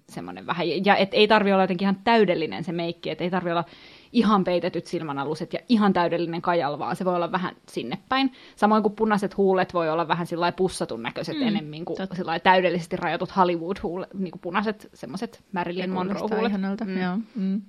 semmoinen 0.10 0.48
vähän, 0.48 0.86
ja 0.86 0.96
et 0.96 1.10
ei 1.14 1.28
tarvi 1.28 1.54
olla 1.54 1.64
jotenkin 1.64 1.86
ihan 1.86 2.02
täydellinen 2.04 2.64
se 2.64 2.72
meikki, 2.72 3.10
että 3.10 3.24
ei 3.24 3.30
tarvi 3.30 3.52
olla 3.52 3.66
ihan 4.12 4.44
peitetyt 4.44 4.86
silmänaluset 4.86 5.54
ja 5.54 5.60
ihan 5.70 5.94
täydellinen 5.94 6.42
kajal, 6.42 6.80
vaan 6.80 6.96
se 6.96 7.06
voi 7.06 7.16
olla 7.16 7.32
vähän 7.32 7.56
sinne 7.70 7.98
päin. 8.10 8.32
Samoin 8.56 8.84
kuin 8.84 8.96
punaiset 8.96 9.38
huulet 9.38 9.74
voi 9.74 9.90
olla 9.90 10.08
vähän 10.08 10.28
sillä 10.28 10.52
pussatun 10.52 11.04
näköiset 11.04 11.36
Mm, 11.36 11.42
mm, 11.42 11.48
enemmän 11.48 11.86
kuin 11.86 11.98
sillai 12.16 12.40
täydellisesti 12.40 12.96
rajatut 12.96 13.36
Hollywood-huulet, 13.36 14.14
niin 14.14 14.32
kuin 14.32 14.42
punaiset 14.42 14.90
semmoiset 14.94 15.44
Marilyn 15.52 15.90
Monroe-huulet. 15.90 16.52
Mm. 16.86 17.02
joo. 17.02 17.18
Mm. 17.36 17.62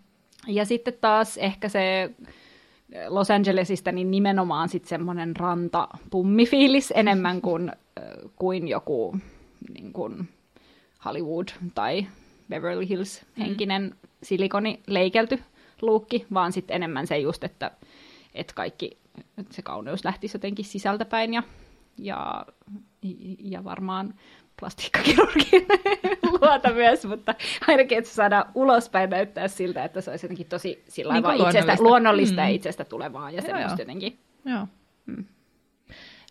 Ja 0.48 0.64
sitten 0.64 0.94
taas 1.00 1.36
ehkä 1.36 1.68
se 1.68 2.10
Los 3.08 3.30
Angelesista 3.30 3.92
niin 3.92 4.10
nimenomaan 4.10 4.68
sitten 4.68 4.88
semmoinen 4.88 5.36
rantapummifiilis 5.36 6.92
enemmän 6.96 7.40
kuin, 7.46 7.68
äh, 7.68 8.30
kuin 8.36 8.68
joku 8.68 9.16
niin 9.74 9.92
kuin 9.92 10.28
Hollywood 11.04 11.48
tai 11.74 12.06
Beverly 12.48 12.88
Hills 12.88 13.26
henkinen 13.38 13.94
silikoni 14.22 14.80
leikelty 14.86 15.38
luukki, 15.82 16.26
vaan 16.34 16.52
sitten 16.52 16.76
enemmän 16.76 17.06
se 17.06 17.18
just, 17.18 17.44
että, 17.44 17.70
että 18.34 18.54
kaikki 18.54 19.00
että 19.38 19.54
se 19.54 19.62
kauneus 19.62 20.04
lähtisi 20.04 20.36
jotenkin 20.36 20.64
sisältäpäin 20.64 21.34
ja, 21.34 21.42
ja, 21.98 22.46
ja 23.38 23.64
varmaan 23.64 24.14
plastiikkakirurgin 24.60 25.66
luota 26.40 26.72
myös, 26.72 27.04
mutta 27.06 27.34
ainakin, 27.68 27.98
että 27.98 28.10
se 28.10 28.14
saadaan 28.14 28.44
ulospäin 28.54 29.10
näyttää 29.10 29.48
siltä, 29.48 29.84
että 29.84 30.00
se 30.00 30.10
olisi 30.10 30.24
jotenkin 30.24 30.46
tosi 30.46 30.84
sillä 30.88 31.12
Niin 31.12 31.22
kuin 31.22 31.34
itsestä, 31.34 31.58
luonnollista. 31.58 31.82
luonnollista 31.84 32.40
Mm. 32.40 32.48
ja 32.48 32.54
itsestä 32.54 32.84
tulevaa 32.84 33.30
ja 33.30 33.42
semmoista 33.42 33.70
joo. 33.70 33.78
jotenkin. 33.78 34.18
Joo. 34.44 34.66
Mm. 35.06 35.24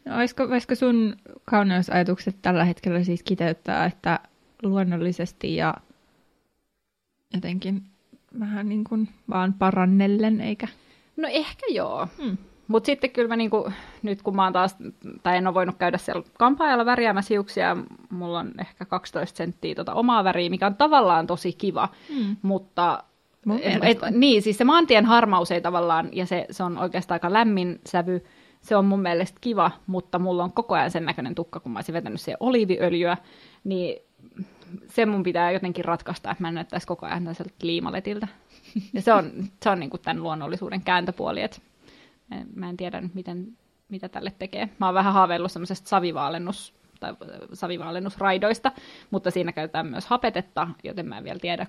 No, 0.06 0.18
olisiko, 0.18 0.44
olisiko 0.44 0.76
sun 0.76 1.16
kauneusajatukset 1.46 2.36
tällä 2.42 2.66
hetkellä 2.66 3.04
siis 3.04 3.24
kiteyttää, 3.24 3.86
että 3.86 4.20
luonnollisesti 4.64 5.56
ja 5.56 5.74
jotenkin 7.34 7.84
vähän 8.40 8.70
niin 8.70 8.84
kuin 8.84 9.10
vaan 9.30 9.54
parannellen, 9.54 10.42
eikä? 10.42 10.68
No 11.18 11.28
ehkä 11.32 11.66
joo. 11.70 12.08
Hmm. 12.24 12.38
Mutta 12.68 12.86
sitten 12.86 13.10
kyllä 13.10 13.28
mä 13.28 13.36
niinku, 13.36 13.72
nyt 14.04 14.22
kun 14.22 14.36
mä 14.36 14.44
oon 14.44 14.54
taas, 14.54 14.78
tai 15.24 15.38
en 15.38 15.48
ole 15.48 15.54
voinut 15.54 15.76
käydä 15.78 15.98
siellä 15.98 16.24
kampaajalla 16.38 16.86
värjäämässä 16.86 17.34
hiuksia, 17.34 17.78
mulla 18.10 18.40
on 18.40 18.52
ehkä 18.60 18.86
12 18.86 19.38
senttiä 19.38 19.76
tota 19.76 19.94
omaa 19.94 20.24
väriä, 20.24 20.50
mikä 20.50 20.68
on 20.68 20.76
tavallaan 20.76 21.28
tosi 21.28 21.54
kiva, 21.54 21.90
Hmm. 22.14 22.36
mutta 22.42 23.04
et, 23.62 23.84
et, 23.84 23.98
niin, 24.12 24.42
siis 24.42 24.58
se 24.58 24.64
maantien 24.64 25.06
harmaus 25.06 25.52
ei 25.52 25.62
tavallaan, 25.62 26.10
ja 26.12 26.26
se, 26.26 26.46
se 26.52 26.64
on 26.64 26.78
oikeastaan 26.78 27.16
aika 27.16 27.34
lämmin 27.34 27.82
sävy, 27.86 28.26
se 28.62 28.76
on 28.76 28.86
mun 28.86 29.02
mielestä 29.02 29.38
kiva, 29.42 29.72
mutta 29.88 30.20
mulla 30.20 30.44
on 30.44 30.52
koko 30.52 30.76
ajan 30.76 30.92
sen 30.92 31.06
näköinen 31.06 31.36
tukka, 31.36 31.60
kun 31.60 31.72
mä 31.72 31.78
olisin 31.78 31.94
vetänyt 31.94 32.22
siihen 32.22 32.38
oliiviöljyä, 32.40 33.18
niin 33.64 34.02
se 34.88 35.06
mun 35.06 35.24
pitää 35.24 35.52
jotenkin 35.52 35.86
ratkaista, 35.86 36.32
että 36.32 36.42
mä 36.44 36.48
en 36.48 36.54
näyttäisi 36.54 36.88
koko 36.88 37.06
ajan 37.06 37.18
tällaiselta 37.20 37.54
liimaletiltä. 37.62 38.28
Ja 38.94 39.02
se 39.02 39.14
on, 39.14 39.32
se 39.64 39.70
on 39.70 39.80
niin 39.80 39.90
kuin 39.90 40.02
tämän 40.02 40.24
luonnollisuuden 40.24 40.82
kääntöpuoli, 40.82 41.42
että 41.42 41.58
mä- 42.56 42.70
en 42.70 42.78
tiedä 42.78 43.02
nyt, 43.02 43.16
miten, 43.16 43.48
mitä 43.90 44.10
tälle 44.10 44.34
tekee. 44.40 44.70
Mä 44.80 44.86
oon 44.86 44.96
vähän 44.96 45.14
haaveillut 45.14 45.52
semmoisesta 45.52 45.90
savivaalennus, 45.90 46.74
tai 47.00 47.14
savivaallennusraidoista, 47.54 48.72
mutta 49.12 49.32
siinä 49.32 49.52
käytetään 49.52 49.88
myös 49.88 50.06
hapetetta, 50.08 50.68
joten 50.84 51.06
mä 51.08 51.18
en 51.18 51.24
vielä 51.24 51.40
tiedä, 51.40 51.66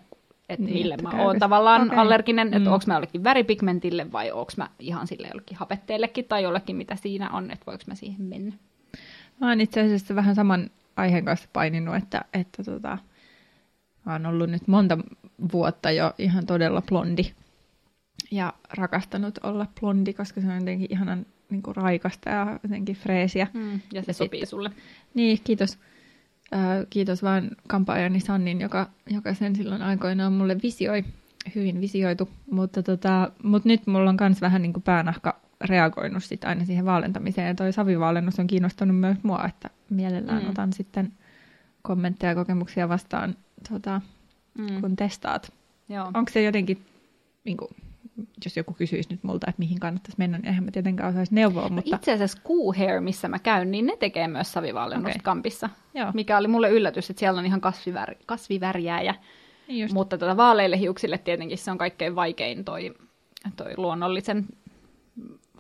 että 0.48 0.64
Niin, 0.64 0.74
mille 0.74 0.94
että 0.94 1.08
mä 1.16 1.22
oon 1.22 1.38
tavallaan 1.38 1.86
Okei. 1.86 1.98
allerginen, 1.98 2.46
että 2.46 2.68
Mm. 2.68 2.72
onko 2.72 2.84
mä 2.86 2.94
jollekin 2.94 3.24
väripigmentille 3.24 4.12
vai 4.12 4.32
onko 4.32 4.52
mä 4.56 4.68
ihan 4.78 5.06
sille 5.06 5.28
jollekin 5.28 5.56
hapetteellekin 5.56 6.24
tai 6.24 6.42
jollekin, 6.42 6.76
mitä 6.76 6.96
siinä 6.96 7.30
on, 7.30 7.50
että 7.50 7.66
voiko 7.66 7.84
mä 7.86 7.94
siihen 7.94 8.22
mennä. 8.22 8.52
Mä 9.40 9.48
oon 9.48 9.60
itse 9.60 9.80
asiassa 9.80 10.14
vähän 10.14 10.34
saman 10.34 10.70
aiheen 11.00 11.24
kanssa 11.24 11.48
paininut, 11.52 11.96
että, 11.96 12.24
että 12.34 12.64
tota, 12.64 12.98
mä 14.06 14.12
oon 14.12 14.26
ollut 14.26 14.50
nyt 14.50 14.68
monta 14.68 14.98
vuotta 15.52 15.90
jo 15.90 16.14
ihan 16.18 16.46
todella 16.46 16.82
blondi. 16.82 17.22
Ja 18.30 18.52
rakastanut 18.76 19.38
olla 19.42 19.66
blondi, 19.80 20.12
koska 20.12 20.40
se 20.40 20.46
on 20.46 20.54
jotenkin 20.58 20.88
ihanan 20.90 21.26
niin 21.50 21.62
kuin 21.62 21.76
raikasta 21.76 22.30
ja 22.30 22.58
jotenkin 22.62 22.96
freesiä. 22.96 23.46
Mm. 23.54 23.72
Ja 23.92 24.02
se 24.02 24.10
Ja 24.10 24.14
sopii 24.14 24.40
sitten- 24.40 24.46
sulle. 24.46 24.70
Niin, 25.14 25.38
kiitos. 25.44 25.78
Äh, 26.54 26.60
kiitos 26.90 27.22
vaan 27.22 27.50
kampaajani 27.68 28.20
Sannin, 28.20 28.60
joka, 28.60 28.90
joka 29.10 29.34
sen 29.34 29.56
silloin 29.56 29.82
aikoinaan 29.82 30.32
mulle 30.32 30.56
visioi. 30.62 31.04
Hyvin 31.54 31.80
visioitu. 31.80 32.28
Mutta, 32.50 32.82
tota, 32.82 33.32
mutta 33.42 33.68
nyt 33.68 33.86
mulla 33.86 34.10
on 34.10 34.16
myös 34.20 34.40
vähän 34.40 34.62
niin 34.62 34.72
kuin 34.72 34.82
päänahka 34.82 35.40
reagoinut 35.60 36.24
sit 36.24 36.44
aina 36.44 36.64
siihen 36.64 36.84
vaalentamiseen. 36.84 37.48
Ja 37.48 37.54
toi 37.54 37.72
savivaallennus 37.72 38.38
on 38.38 38.46
kiinnostanut 38.46 38.96
myös 38.96 39.16
mua, 39.22 39.44
että 39.48 39.70
mielellään 39.90 40.42
mm. 40.42 40.50
Otan 40.50 40.72
sitten 40.72 41.12
kommentteja 41.82 42.30
ja 42.30 42.34
kokemuksia 42.34 42.88
vastaan, 42.88 43.36
tota, 43.72 44.00
Mm. 44.58 44.80
kun 44.80 44.96
testaat. 44.96 45.52
Onko 46.14 46.30
se 46.32 46.42
jotenkin, 46.42 46.82
niin 47.44 47.56
kuin, 47.56 47.68
jos 48.44 48.56
joku 48.56 48.72
kysyisi 48.72 49.08
nyt 49.10 49.24
multa, 49.24 49.46
että 49.48 49.58
mihin 49.58 49.80
kannattaisi 49.80 50.18
mennä, 50.18 50.38
niin 50.38 50.46
eihän 50.48 50.64
mä 50.64 50.70
tietenkään 50.70 51.10
osaisi 51.10 51.34
neuvoa, 51.34 51.62
No 51.62 51.68
mutta 51.68 51.96
Itse 51.96 52.12
asiassa 52.12 52.38
Cool 52.48 52.72
Hair, 52.78 53.00
missä 53.00 53.28
mä 53.28 53.38
käyn, 53.38 53.70
niin 53.70 53.86
ne 53.86 53.96
tekee 53.96 54.28
myös 54.28 54.52
savivaalennusta 54.52 55.10
Okei. 55.10 55.22
kampissa. 55.22 55.70
joo, 55.94 56.10
Mikä 56.14 56.38
oli 56.38 56.48
mulle 56.48 56.70
yllätys, 56.70 57.10
että 57.10 57.20
siellä 57.20 57.38
on 57.38 57.46
ihan 57.46 57.60
kasvivär, 57.60 58.14
kasvivärjää 58.26 59.02
ja 59.02 59.14
Niin 59.68 59.80
just. 59.82 59.94
Mutta 59.94 60.18
tota, 60.18 60.36
vaaleille 60.36 60.78
hiuksille 60.78 61.18
tietenkin 61.18 61.58
se 61.58 61.70
on 61.70 61.78
kaikkein 61.78 62.14
vaikein 62.14 62.64
toi, 62.64 62.94
toi 63.56 63.74
luonnollisen 63.76 64.46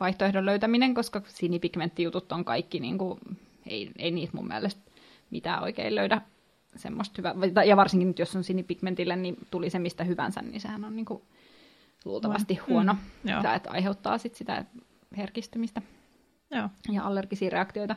vaihtoehdon 0.00 0.46
löytäminen, 0.46 0.94
koska 0.94 1.22
sinipigmenttijutut 1.26 2.32
on 2.32 2.44
kaikki, 2.44 2.80
niin 2.80 2.98
kuin, 2.98 3.20
ei, 3.66 3.90
ei 3.98 4.10
niitä 4.10 4.36
mun 4.36 4.48
mielestä 4.48 4.80
mitään 5.30 5.62
oikein 5.62 5.94
löydä 5.94 6.20
semmoista 6.76 7.22
hyvää. 7.46 7.64
Ja 7.64 7.76
varsinkin 7.76 8.08
nyt, 8.08 8.18
jos 8.18 8.36
on 8.36 8.44
sinipigmentille, 8.44 9.16
niin 9.16 9.36
tuli 9.50 9.70
se 9.70 9.78
mistä 9.78 10.04
hyvänsä, 10.04 10.42
niin 10.42 10.60
sehän 10.60 10.84
on 10.84 10.96
niin 10.96 11.06
kuin, 11.06 11.22
luultavasti 12.04 12.54
Mm. 12.54 12.60
huono. 12.68 12.92
Mm. 12.92 13.30
Tämä, 13.42 13.54
että 13.54 13.70
aiheuttaa 13.70 14.18
sit 14.18 14.34
sitä 14.34 14.64
herkistymistä 15.16 15.82
Joo. 16.50 16.68
ja 16.92 17.04
allergisia 17.04 17.50
reaktioita. 17.50 17.96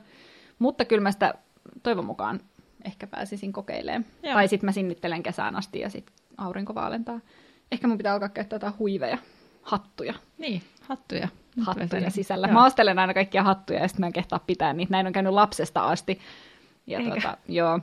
Mutta 0.59 0.85
kyllä 0.85 1.01
mä 1.03 1.11
sitä 1.11 1.33
toivon 1.83 2.05
mukaan 2.05 2.39
ehkä 2.85 3.07
pääsisin 3.07 3.53
kokeilemaan. 3.53 4.05
Joo. 4.23 4.33
Tai 4.33 4.47
sitten 4.47 4.67
mä 4.67 4.71
sinnittelen 4.71 5.23
kesään 5.23 5.55
asti 5.55 5.79
ja 5.79 5.89
sitten 5.89 6.15
aurinko 6.37 6.75
vaalentaa. 6.75 7.19
Ehkä 7.71 7.87
mun 7.87 7.97
pitää 7.97 8.13
alkaa 8.13 8.29
käyttää 8.29 8.55
jotain 8.55 8.77
huiveja, 8.79 9.17
hattuja, 9.61 10.13
Niin, 10.37 10.61
hattuja. 10.81 11.27
Hattuja 11.61 12.09
sisällä. 12.09 12.47
Joo. 12.47 12.53
Mä 12.53 12.65
ostelen 12.65 12.99
aina 12.99 13.13
kaikkia 13.13 13.43
hattuja 13.43 13.79
ja 13.79 13.87
sitten 13.87 14.01
mä 14.01 14.07
en 14.07 14.13
kehtaa 14.13 14.39
pitää 14.47 14.73
niitä. 14.73 14.91
Näin 14.91 15.07
on 15.07 15.13
käynyt 15.13 15.33
lapsesta 15.33 15.83
asti. 15.83 16.19
Ja 16.87 16.99
Eikä? 16.99 17.11
tuota, 17.11 17.37
joo. 17.47 17.79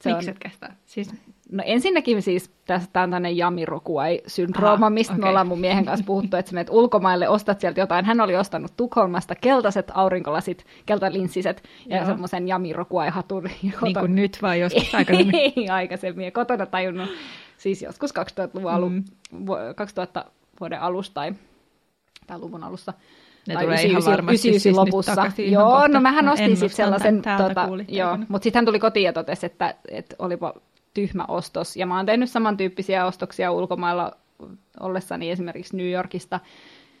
Se 0.00 0.12
Miksi 0.12 0.30
on, 0.30 0.36
et 0.36 0.38
kestää? 0.38 0.76
Siis, 0.86 1.10
No 1.52 1.62
ensinnäkin 1.66 2.22
siis 2.22 2.50
tästä 2.66 3.00
on 3.02 3.10
tämmöinen 3.10 3.36
jamirokuai-syndrooma, 3.36 4.72
Aha, 4.86 4.90
mistä 4.90 5.12
me 5.14 5.18
okei. 5.18 5.28
ollaan 5.28 5.46
mun 5.46 5.60
miehen 5.60 5.84
kanssa 5.84 6.06
puhuttu, 6.06 6.36
että 6.36 6.50
sä 6.50 6.54
menet 6.54 6.70
ulkomaille, 6.70 7.28
ostat 7.28 7.60
sieltä 7.60 7.80
jotain. 7.80 8.04
Hän 8.04 8.20
oli 8.20 8.36
ostanut 8.36 8.72
Tukholmasta 8.76 9.34
keltaiset 9.34 9.90
aurinkolasit, 9.94 10.66
keltalinssiset 10.86 11.62
ja 11.86 11.96
Joo. 11.96 12.06
semmoisen 12.06 12.48
jamirokuai-hatun. 12.48 13.44
Ja 13.62 13.70
niin 13.82 13.94
kuin 14.00 14.14
nyt 14.22 14.38
vai 14.42 14.60
joskus 14.60 14.94
aikaisemmin? 14.94 15.34
Ei 15.34 15.68
aikaisemmin. 15.70 16.24
Ja 16.24 16.30
kotona 16.30 16.66
tajunnut 16.66 17.08
siis 17.56 17.82
joskus 17.82 18.10
2000-luvun 18.14 18.70
alu, 18.72 18.88
Mm. 18.90 19.04
vu- 19.46 19.74
2000 19.76 20.24
vuoden 20.60 20.80
alussa 20.80 21.14
tai, 21.14 21.32
tai 22.30 22.38
luvun 22.38 22.64
alussa. 22.64 22.92
Ne 23.48 23.54
tai 23.54 23.64
tulee 23.64 23.74
99 23.74 23.90
ihan 23.90 24.18
varmasti 24.18 24.48
99 24.48 24.62
siis 24.62 24.76
lopussa. 24.76 25.42
Joo, 25.42 25.70
kohta. 25.70 25.88
no 25.88 26.00
mähän 26.00 26.24
Mä 26.24 26.32
ostin 26.32 26.56
sitten 26.56 26.76
sellaisen, 26.76 27.22
tota, 27.38 27.68
joo, 27.88 28.18
mutta 28.28 28.44
sitten 28.44 28.58
hän 28.58 28.64
tuli 28.64 28.78
kotiin 28.78 29.04
ja 29.04 29.12
totesi, 29.12 29.46
että, 29.46 29.74
että 29.88 30.16
olipa 30.18 30.54
tyhmä 30.94 31.24
ostos. 31.28 31.76
Ja 31.76 31.86
mä 31.86 31.96
oon 31.96 32.06
tehnyt 32.06 32.30
samantyyppisiä 32.30 33.06
ostoksia 33.06 33.52
ulkomailla 33.52 34.12
ollessani 34.80 35.30
esimerkiksi 35.30 35.76
New 35.76 35.90
Yorkista. 35.90 36.40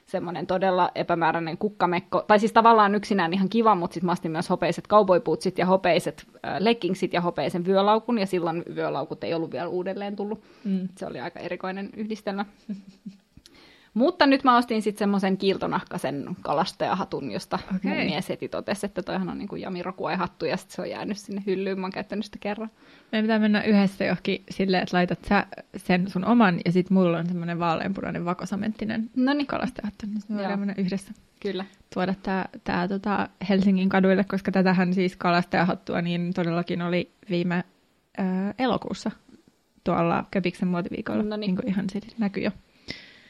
Semmoinen 0.06 0.46
todella 0.46 0.90
epämääräinen 0.94 1.58
kukkamekko. 1.58 2.24
Tai 2.26 2.38
siis 2.38 2.52
tavallaan 2.52 2.94
yksinään 2.94 3.32
ihan 3.32 3.48
kiva, 3.48 3.74
mutta 3.74 3.94
sitten 3.94 4.06
mä 4.06 4.12
ostin 4.12 4.30
myös 4.30 4.50
hopeiset 4.50 4.88
cowboybootsit 4.88 5.58
ja 5.58 5.66
hopeiset 5.66 6.26
äh, 6.46 6.56
leggingsit 6.58 7.12
ja 7.12 7.20
hopeisen 7.20 7.66
vyölaukun. 7.66 8.18
Ja 8.18 8.26
silloin 8.26 8.64
vyölaukut 8.74 9.24
ei 9.24 9.34
ollut 9.34 9.52
vielä 9.52 9.68
uudelleen 9.68 10.16
tullut. 10.16 10.42
Mm. 10.64 10.88
Se 10.98 11.06
oli 11.06 11.20
aika 11.20 11.40
erikoinen 11.40 11.90
yhdistelmä. 11.96 12.44
Mutta 13.94 14.26
nyt 14.26 14.44
mä 14.44 14.56
ostin 14.56 14.82
sitten 14.82 14.98
semmoisen 14.98 15.36
kiiltonahkaisen 15.36 16.36
kalastajahatun, 16.42 17.30
josta 17.30 17.58
okay. 17.76 17.78
mun 17.84 18.04
mies 18.04 18.28
heti 18.28 18.48
totesi, 18.48 18.86
että 18.86 19.02
toihan 19.02 19.28
on 19.28 19.38
niinku 19.38 19.56
jamirokuai-hattu 19.56 20.44
ja 20.44 20.56
sitten 20.56 20.74
se 20.76 20.82
on 20.82 20.90
jäänyt 20.90 21.18
sinne 21.18 21.42
hyllyyn. 21.46 21.80
Mä 21.80 21.84
oon 21.84 21.92
käyttänyt 21.92 22.24
sitä 22.24 22.38
kerran. 22.40 22.70
Meidän 23.12 23.24
pitää 23.24 23.38
mennä 23.38 23.62
yhdessä 23.62 24.04
johonkin 24.04 24.42
silleen, 24.50 24.82
että 24.82 24.96
laitat 24.96 25.24
sä 25.28 25.46
sen 25.76 26.10
sun 26.10 26.24
oman 26.24 26.60
ja 26.64 26.72
sitten 26.72 26.94
mulla 26.94 27.18
on 27.18 27.26
semmoinen 27.26 27.58
vaaleanpunainen 27.58 28.24
vakosamenttinen 28.24 29.10
No 29.16 29.34
niin, 29.34 29.46
kalastajahattu, 29.46 30.06
niin 30.06 30.22
me 30.28 30.36
voidaan 30.36 30.58
mennä 30.58 30.74
yhdessä 30.78 31.12
kyllä. 31.40 31.64
tuoda 31.94 32.14
tämä 32.22 32.44
tää, 32.64 32.88
tota 32.88 33.28
Helsingin 33.48 33.88
kaduille, 33.88 34.24
koska 34.24 34.52
tätähän 34.52 34.94
siis 34.94 35.16
kalastajahattua 35.16 36.02
niin 36.02 36.34
todellakin 36.34 36.82
oli 36.82 37.10
viime 37.30 37.64
ää, 38.18 38.54
elokuussa 38.58 39.10
tuolla 39.84 40.24
Köpiksen 40.30 40.68
muotiviikolla, 40.68 41.22
No 41.22 41.36
niin. 41.36 41.40
niin 41.40 41.56
kuin 41.56 41.68
ihan 41.68 41.90
siis 41.90 42.18
näkyy 42.18 42.42
jo. 42.42 42.50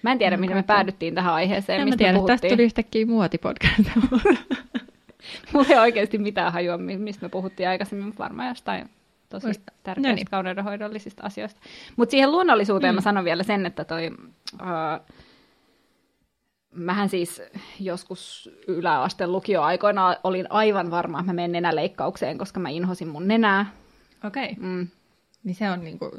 Mä 0.02 0.12
en 0.12 0.18
tiedä, 0.18 0.36
miten 0.36 0.56
me 0.56 0.62
päädyttiin 0.62 1.14
tähän 1.14 1.34
aiheeseen, 1.34 1.80
En 1.80 1.84
mistä 1.86 1.98
tiedä, 1.98 2.12
me 2.12 2.18
tästä 2.18 2.26
puhuttiin. 2.26 2.52
tuli 2.52 2.62
yhtäkkiä 2.64 3.06
muotipodcast. 3.06 3.80
Mulla 5.52 5.66
ei 5.70 5.78
oikeasti 5.78 6.18
mitään 6.18 6.52
hajua, 6.52 6.78
mi- 6.78 6.96
mistä 6.96 7.26
me 7.26 7.28
puhuttiin 7.28 7.68
aikaisemmin, 7.68 8.14
varmaan 8.18 8.48
jostain 8.48 8.90
tosi 9.28 9.46
Muista- 9.46 9.72
tärkeistä 9.82 10.08
no 10.08 10.14
niin. 10.14 10.26
kauneudenhoidollisista 10.30 11.22
asioista. 11.26 11.60
Mutta 11.96 12.10
siihen 12.10 12.32
luonnollisuuteen 12.32 12.94
Mm. 12.94 12.96
mä 12.96 13.00
sanon 13.00 13.24
vielä 13.24 13.42
sen, 13.42 13.66
että 13.66 13.84
toi... 13.84 14.10
Uh, 14.54 15.06
mähän 16.74 17.08
siis 17.08 17.42
joskus 17.80 18.50
yläasteen 18.68 19.32
lukioaikoina 19.32 20.16
olin 20.24 20.46
aivan 20.50 20.90
varma, 20.90 21.20
että 21.20 21.32
mä 21.32 21.36
menen 21.36 21.52
nenäleikkaukseen, 21.52 22.38
koska 22.38 22.60
mä 22.60 22.68
inhosin 22.68 23.08
mun 23.08 23.28
nenää. 23.28 23.66
Okei, 24.24 24.44
okay. 24.52 24.64
Mm. 24.64 24.88
niin 25.44 25.54
se 25.54 25.70
on 25.70 25.84
niinku... 25.84 26.10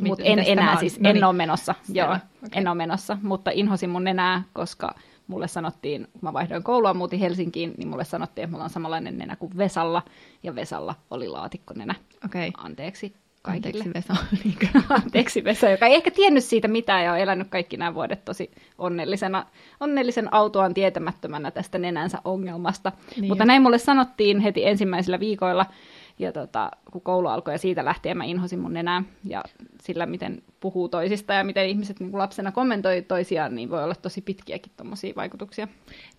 Mutta 0.00 0.24
en 0.24 0.38
enää 0.38 0.72
on? 0.72 0.78
siis, 0.78 1.00
No 1.00 1.10
en 1.10 1.14
niin. 1.14 1.24
ole 1.24 1.32
menossa. 1.32 1.74
Selvä, 1.82 2.00
Joo, 2.00 2.12
okei. 2.46 2.60
en 2.60 2.68
ole 2.68 2.74
menossa, 2.74 3.18
mutta 3.22 3.50
inhosin 3.54 3.90
mun 3.90 4.04
nenää, 4.04 4.42
koska 4.52 4.94
mulle 5.26 5.48
sanottiin, 5.48 6.08
kun 6.12 6.20
mä 6.22 6.32
vaihdoin 6.32 6.62
koulua, 6.62 6.94
muutin 6.94 7.18
Helsinkiin, 7.18 7.74
niin 7.76 7.88
mulle 7.88 8.04
sanottiin, 8.04 8.42
että 8.44 8.52
mulla 8.52 8.64
on 8.64 8.70
samanlainen 8.70 9.18
nenä 9.18 9.36
kuin 9.36 9.56
Vesalla, 9.56 10.02
ja 10.42 10.54
Vesalla 10.54 10.94
oli 11.10 11.28
laatikkonenä. 11.28 11.94
Okei, 12.24 12.48
okay. 12.48 12.64
Anteeksi 12.64 13.14
kaikille. 13.42 13.84
anteeksi 13.84 14.12
Vesa. 14.12 14.24
Niinkö? 14.44 14.66
Anteeksi 15.04 15.44
Vesa, 15.44 15.68
joka 15.70 15.86
ei 15.86 15.94
ehkä 15.94 16.10
tiennyt 16.10 16.44
siitä 16.44 16.68
mitään 16.68 17.04
ja 17.04 17.12
on 17.12 17.18
elänyt 17.18 17.48
kaikki 17.48 17.76
nämä 17.76 17.94
vuodet 17.94 18.24
tosi 18.24 18.50
onnellisena, 18.78 19.46
onnellisen 19.80 20.34
autoaan 20.34 20.74
tietämättömänä 20.74 21.50
tästä 21.50 21.78
nenänsä 21.78 22.18
ongelmasta. 22.24 22.90
Niin 22.90 23.20
Niin 23.20 23.28
Mutta 23.28 23.42
just. 23.42 23.46
näin 23.46 23.62
mulle 23.62 23.78
sanottiin 23.78 24.40
heti 24.40 24.66
ensimmäisillä 24.66 25.20
viikoilla, 25.20 25.66
ja 26.18 26.32
tota, 26.32 26.70
kun 26.92 27.00
koulu 27.00 27.28
alkoi 27.28 27.54
ja 27.54 27.58
siitä 27.58 27.84
lähtien 27.84 28.16
mä 28.16 28.24
inhosin 28.24 28.58
mun 28.58 28.72
nenää. 28.72 29.02
Ja 29.24 29.44
sillä, 29.82 30.06
miten 30.06 30.42
puhuu 30.60 30.88
toisista 30.88 31.32
ja 31.32 31.44
miten 31.44 31.68
ihmiset 31.68 32.00
niin 32.00 32.18
lapsena 32.18 32.52
kommentoi 32.52 33.02
toisiaan, 33.02 33.54
niin 33.54 33.70
voi 33.70 33.84
olla 33.84 33.94
tosi 33.94 34.20
pitkiäkin 34.20 34.72
tommosia 34.76 35.12
vaikutuksia. 35.16 35.68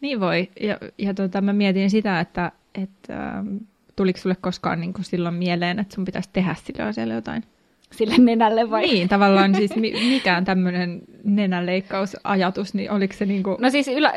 Niin 0.02 0.20
voi. 0.20 0.50
Ja, 0.60 0.78
ja 0.98 1.14
tota, 1.14 1.42
mä 1.42 1.54
mietin 1.54 1.90
sitä, 1.90 2.20
että, 2.20 2.52
että 2.76 3.30
ähm, 3.30 3.58
tuliko 3.96 4.20
sulle 4.20 4.36
koskaan 4.36 4.80
niin 4.80 4.94
kuin 4.94 5.06
silloin 5.06 5.36
mieleen, 5.36 5.80
että 5.80 5.96
sun 5.96 6.06
pitäisi 6.06 6.30
tehdä 6.34 6.56
sille 6.64 6.84
asialle 6.84 7.14
jotain? 7.14 7.44
Sille 7.92 8.16
nenälle 8.18 8.70
vai? 8.70 8.82
Niin, 8.82 9.10
tavallaan 9.10 9.56
siis 9.56 9.76
mi- 9.76 9.94
mikään 10.14 10.46
tämmöinen 10.46 11.02
nenänleikkausajatus, 11.24 12.74
niin 12.74 12.92
oliko 12.92 13.14
se 13.14 13.26
niin 13.26 13.44
kuin... 13.44 13.58
No 13.60 13.70
siis 13.70 13.88
ylä, 13.88 14.14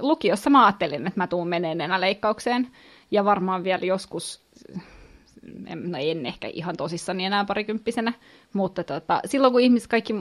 lukiossa 0.00 0.50
mä 0.50 0.66
ajattelin, 0.66 1.06
että 1.06 1.20
mä 1.20 1.26
tuun 1.26 1.48
meneen 1.48 1.78
nenäleikkaukseen. 1.78 2.68
Ja 3.10 3.24
varmaan 3.24 3.64
vielä 3.64 3.86
joskus, 3.86 4.44
en, 5.66 5.92
no 5.92 5.98
en 6.00 6.26
ehkä 6.26 6.48
ihan 6.52 6.76
tosissani 6.76 7.24
enää 7.24 7.44
parikymppisenä, 7.44 8.12
mutta 8.52 8.84
tota, 8.84 9.20
silloin 9.24 9.52
kun 9.52 9.60
ihmiset 9.60 9.88
kaikki, 9.88 10.12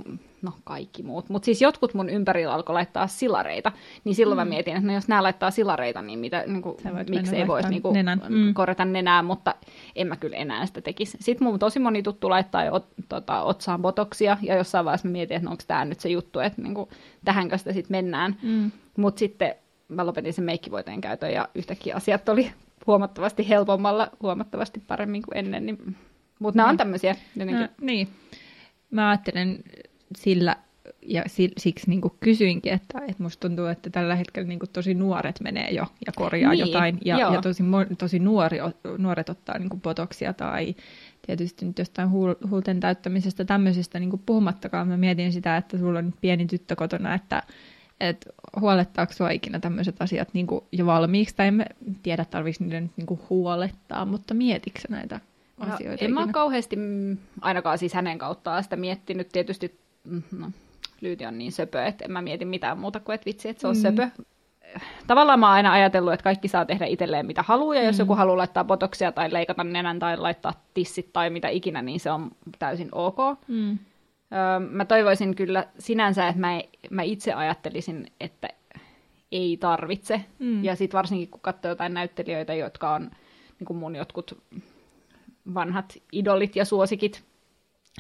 no 0.42 0.52
kaikki 0.64 1.04
muut, 1.04 1.30
mutta 1.30 1.46
siis 1.46 1.62
jotkut 1.62 1.94
mun 1.94 2.10
ympärillä 2.10 2.54
alkoi 2.54 2.74
laittaa 2.74 3.08
silareita, 3.08 3.72
niin 4.04 4.16
silloin 4.16 4.38
mm. 4.38 4.40
mä 4.40 4.50
mietin, 4.50 4.76
että 4.76 4.88
no 4.88 4.94
jos 4.94 5.08
nämä 5.08 5.24
laittaa 5.24 5.52
silareita, 5.52 6.02
niin 6.02 6.20
mitä, 6.20 6.44
niin 6.48 6.62
kuin, 6.62 6.78
miksi 7.10 7.36
ei 7.36 7.48
voisi 7.48 7.70
niin 7.70 7.82
kuin, 7.82 7.94
nenän. 7.94 8.22
Mm. 8.30 8.54
korjata 8.54 8.86
nenää, 8.86 9.24
mutta 9.24 9.56
en 9.96 10.08
mä 10.08 10.16
kyllä 10.16 10.38
enää 10.38 10.66
sitä 10.66 10.82
tekisi. 10.82 11.18
Sitten 11.22 11.48
mun 11.48 11.60
tosi 11.60 11.80
moni 11.80 12.04
tuttu 12.04 12.30
laittaa 12.30 12.64
jo 12.64 12.74
ot, 12.74 12.88
tota, 13.10 13.44
otsaan 13.44 13.82
botoksia, 13.82 14.38
ja 14.42 14.56
jossain 14.56 14.86
vaiheessa 14.86 15.08
mä 15.08 15.12
mietin, 15.12 15.38
että 15.38 15.46
no 15.46 15.52
onko 15.52 15.64
tämä 15.68 15.86
nyt 15.86 16.00
se 16.00 16.10
juttu, 16.10 16.40
että 16.40 16.62
niin 16.62 16.74
kuin, 16.74 16.90
tähänkö 17.26 17.58
sitä 17.58 17.74
sitten 17.74 17.98
mennään. 17.98 18.36
Mm. 18.42 18.72
Mutta 18.98 19.20
sitten 19.20 19.56
mä 19.88 20.06
lopetin 20.06 20.34
sen 20.34 20.46
meikkivoiteen 20.46 21.02
käytön 21.02 21.34
ja 21.34 21.50
yhtäkkiä 21.56 21.96
asiat 21.96 22.30
oli 22.30 22.52
huomattavasti 22.90 23.50
helpommalla, 23.50 24.10
huomattavasti 24.22 24.80
paremmin 24.88 25.22
kuin 25.22 25.38
ennen. 25.38 25.66
Niin... 25.66 25.96
Mutta 26.40 26.58
nämä 26.58 26.68
on 26.70 26.74
Niin. 26.74 26.78
tämmöisiä 26.78 27.16
jotenkin. 27.36 27.60
No, 27.62 27.68
niin. 27.82 28.08
Mä 28.92 29.10
ajattelen 29.10 29.60
sillä, 30.18 30.56
ja 31.02 31.24
si- 31.28 31.52
siksi 31.58 31.90
niin 31.90 32.02
kuin 32.02 32.14
kysyinkin, 32.20 32.74
että, 32.74 33.00
että 33.08 33.24
musta 33.24 33.48
tuntuu, 33.48 33.66
että 33.66 33.90
tällä 33.90 34.16
hetkellä 34.16 34.48
niin 34.48 34.60
kuin 34.60 34.70
tosi 34.70 34.94
nuoret 34.94 35.40
menee 35.42 35.70
jo 35.72 35.86
ja 36.06 36.12
korjaa 36.16 36.52
Niin, 36.52 36.60
jotain, 36.60 36.98
ja, 37.06 37.20
joo. 37.20 37.34
ja 37.34 37.42
tosi, 37.42 37.64
tosi 37.98 38.20
nuori, 38.20 38.58
nuoret 38.98 39.30
ottaa 39.30 39.58
niin 39.60 39.70
kuin 39.70 39.82
botoksia 39.82 40.34
tai 40.34 40.76
tietysti 41.28 41.66
nyt 41.66 41.80
jostain 41.80 42.10
huul- 42.10 42.50
huulten 42.50 42.80
täyttämisestä 42.80 43.46
tämmöisestä 43.46 44.00
niin 44.00 44.10
kuin 44.10 44.22
puhumattakaan. 44.26 44.88
Mä 44.88 44.98
mietin 44.98 45.34
sitä, 45.34 45.58
että 45.58 45.78
sulla 45.78 46.00
on 46.00 46.14
pieni 46.22 46.46
tyttö 46.46 46.76
kotona, 46.76 47.14
että 47.14 47.44
että 48.00 48.30
huolettaako 48.60 49.14
sua 49.14 49.30
ikinä 49.30 49.60
tämmöiset 49.60 50.02
asiat 50.02 50.28
niin 50.34 50.48
kuin 50.48 50.64
jo 50.72 50.86
valmiiksi, 50.86 51.36
tai 51.36 51.48
en 51.48 51.66
tiedä, 52.04 52.26
tarvitsisi 52.26 52.64
niiden 52.64 52.84
nyt 52.84 52.92
niin 52.98 53.08
kuin 53.08 53.20
huolettaa, 53.30 54.06
mutta 54.06 54.34
mietitkö 54.34 54.80
näitä 54.90 55.20
No, 55.58 55.74
asioita 55.74 56.06
en 56.06 56.14
mä 56.14 56.20
ole 56.20 56.24
ikinä? 56.24 56.34
kauheasti, 56.34 56.76
ainakaan 57.42 57.78
siis 57.78 57.94
hänen 57.94 58.18
kauttaan 58.18 58.64
sitä 58.64 58.76
miettinyt. 58.76 59.30
Tietysti 59.30 59.80
mm, 60.04 60.24
no, 60.40 60.52
Lyyti 61.02 61.26
on 61.26 61.38
niin 61.38 61.52
söpö, 61.52 61.84
että 61.86 62.06
en 62.06 62.12
mä 62.12 62.22
mieti 62.22 62.46
mitään 62.46 62.78
muuta 62.80 63.00
kuin, 63.00 63.14
että 63.16 63.26
vitsi, 63.26 63.50
että 63.50 63.62
se 63.62 63.68
on 63.68 63.76
mm. 63.76 63.82
söpö. 63.82 64.10
Tavallaan 65.08 65.40
mä 65.40 65.46
oon 65.48 65.56
aina 65.56 65.72
ajatellut, 65.74 66.14
että 66.14 66.24
kaikki 66.24 66.48
saa 66.48 66.66
tehdä 66.66 66.86
itselleen 66.86 67.26
mitä 67.26 67.44
haluaa, 67.44 67.76
ja 67.76 67.84
jos 67.84 67.96
Mm. 67.98 68.00
joku 68.02 68.16
haluaa 68.16 68.38
laittaa 68.38 68.64
botoksia 68.64 69.12
tai 69.12 69.34
leikata 69.34 69.64
nenän 69.64 70.00
tai 70.00 70.18
laittaa 70.18 70.54
tissit 70.74 71.14
tai 71.14 71.30
mitä 71.30 71.48
ikinä, 71.50 71.82
niin 71.82 72.00
se 72.00 72.12
on 72.12 72.32
täysin 72.60 72.90
ok. 72.92 73.18
Mm. 73.48 73.78
Öö, 74.34 74.60
mä 74.60 74.86
toivoisin 74.86 75.36
kyllä 75.36 75.68
sinänsä, 75.80 76.28
että 76.28 76.40
mä, 76.40 76.62
mä 76.90 77.02
itse 77.02 77.34
ajattelisin, 77.34 78.08
että 78.20 78.48
ei 79.32 79.58
tarvitse. 79.58 80.26
Mm. 80.40 80.64
Ja 80.64 80.76
sitten 80.76 80.98
varsinkin, 80.98 81.30
kun 81.30 81.42
katsoo 81.42 81.70
jotain 81.70 81.94
näyttelijöitä, 81.94 82.54
jotka 82.54 82.94
on 82.94 83.12
niin 83.60 83.66
kuin 83.66 83.78
mun 83.78 83.96
jotkut 83.96 84.44
vanhat 85.54 85.98
idolit 86.12 86.56
ja 86.56 86.66
suosikit, 86.66 87.24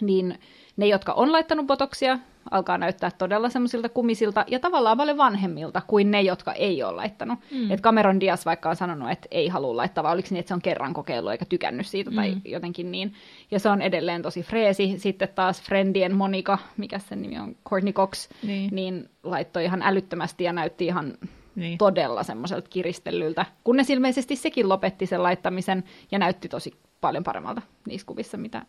niin 0.01 0.39
ne, 0.77 0.87
jotka 0.87 1.13
on 1.13 1.31
laittanut 1.31 1.67
botoksia, 1.67 2.19
alkaa 2.51 2.77
näyttää 2.77 3.11
todella 3.17 3.49
semmoisilta 3.49 3.89
kumisilta 3.89 4.45
ja 4.47 4.59
tavallaan 4.59 4.97
paljon 4.97 5.17
vanhemmilta 5.17 5.81
kuin 5.87 6.11
ne, 6.11 6.21
jotka 6.21 6.53
ei 6.53 6.83
ole 6.83 6.95
laittanut. 6.95 7.39
Mm. 7.51 7.71
Et 7.71 7.81
Cameron 7.81 8.19
Diaz 8.19 8.45
vaikka 8.45 8.69
on 8.69 8.75
sanonut, 8.75 9.11
että 9.11 9.27
ei 9.31 9.47
halua 9.47 9.77
laittaa, 9.77 10.03
vai 10.03 10.13
oliko 10.13 10.27
niin, 10.31 10.39
että 10.39 10.47
se 10.47 10.53
on 10.53 10.61
kerran 10.61 10.93
kokeillut 10.93 11.31
eikä 11.31 11.45
tykännyt 11.45 11.87
siitä 11.87 12.11
tai 12.11 12.31
mm. 12.31 12.41
jotenkin 12.45 12.91
niin. 12.91 13.13
Ja 13.51 13.59
se 13.59 13.69
on 13.69 13.81
edelleen 13.81 14.21
tosi 14.21 14.43
freesi. 14.43 14.93
Sitten 14.97 15.29
taas 15.35 15.61
Friendien 15.61 16.15
Monika, 16.15 16.57
mikä 16.77 16.99
sen 16.99 17.21
nimi 17.21 17.39
on, 17.39 17.55
Courtney 17.69 17.93
Cox, 17.93 18.29
niin, 18.43 18.69
niin 18.75 19.09
laittoi 19.23 19.65
ihan 19.65 19.81
älyttömästi 19.81 20.43
ja 20.43 20.53
näytti 20.53 20.85
ihan 20.85 21.13
niin. 21.55 21.77
todella 21.77 22.23
semmoiselta 22.23 22.69
kiristellyltä, 22.69 23.45
kunnes 23.63 23.89
ilmeisesti 23.89 24.35
sekin 24.35 24.69
lopetti 24.69 25.05
sen 25.05 25.23
laittamisen 25.23 25.83
ja 26.11 26.19
näytti 26.19 26.49
tosi 26.49 26.73
paljon 27.01 27.23
paremmalta 27.23 27.61
niissä 27.87 28.07
kuvissa, 28.07 28.37
mitä 28.37 28.65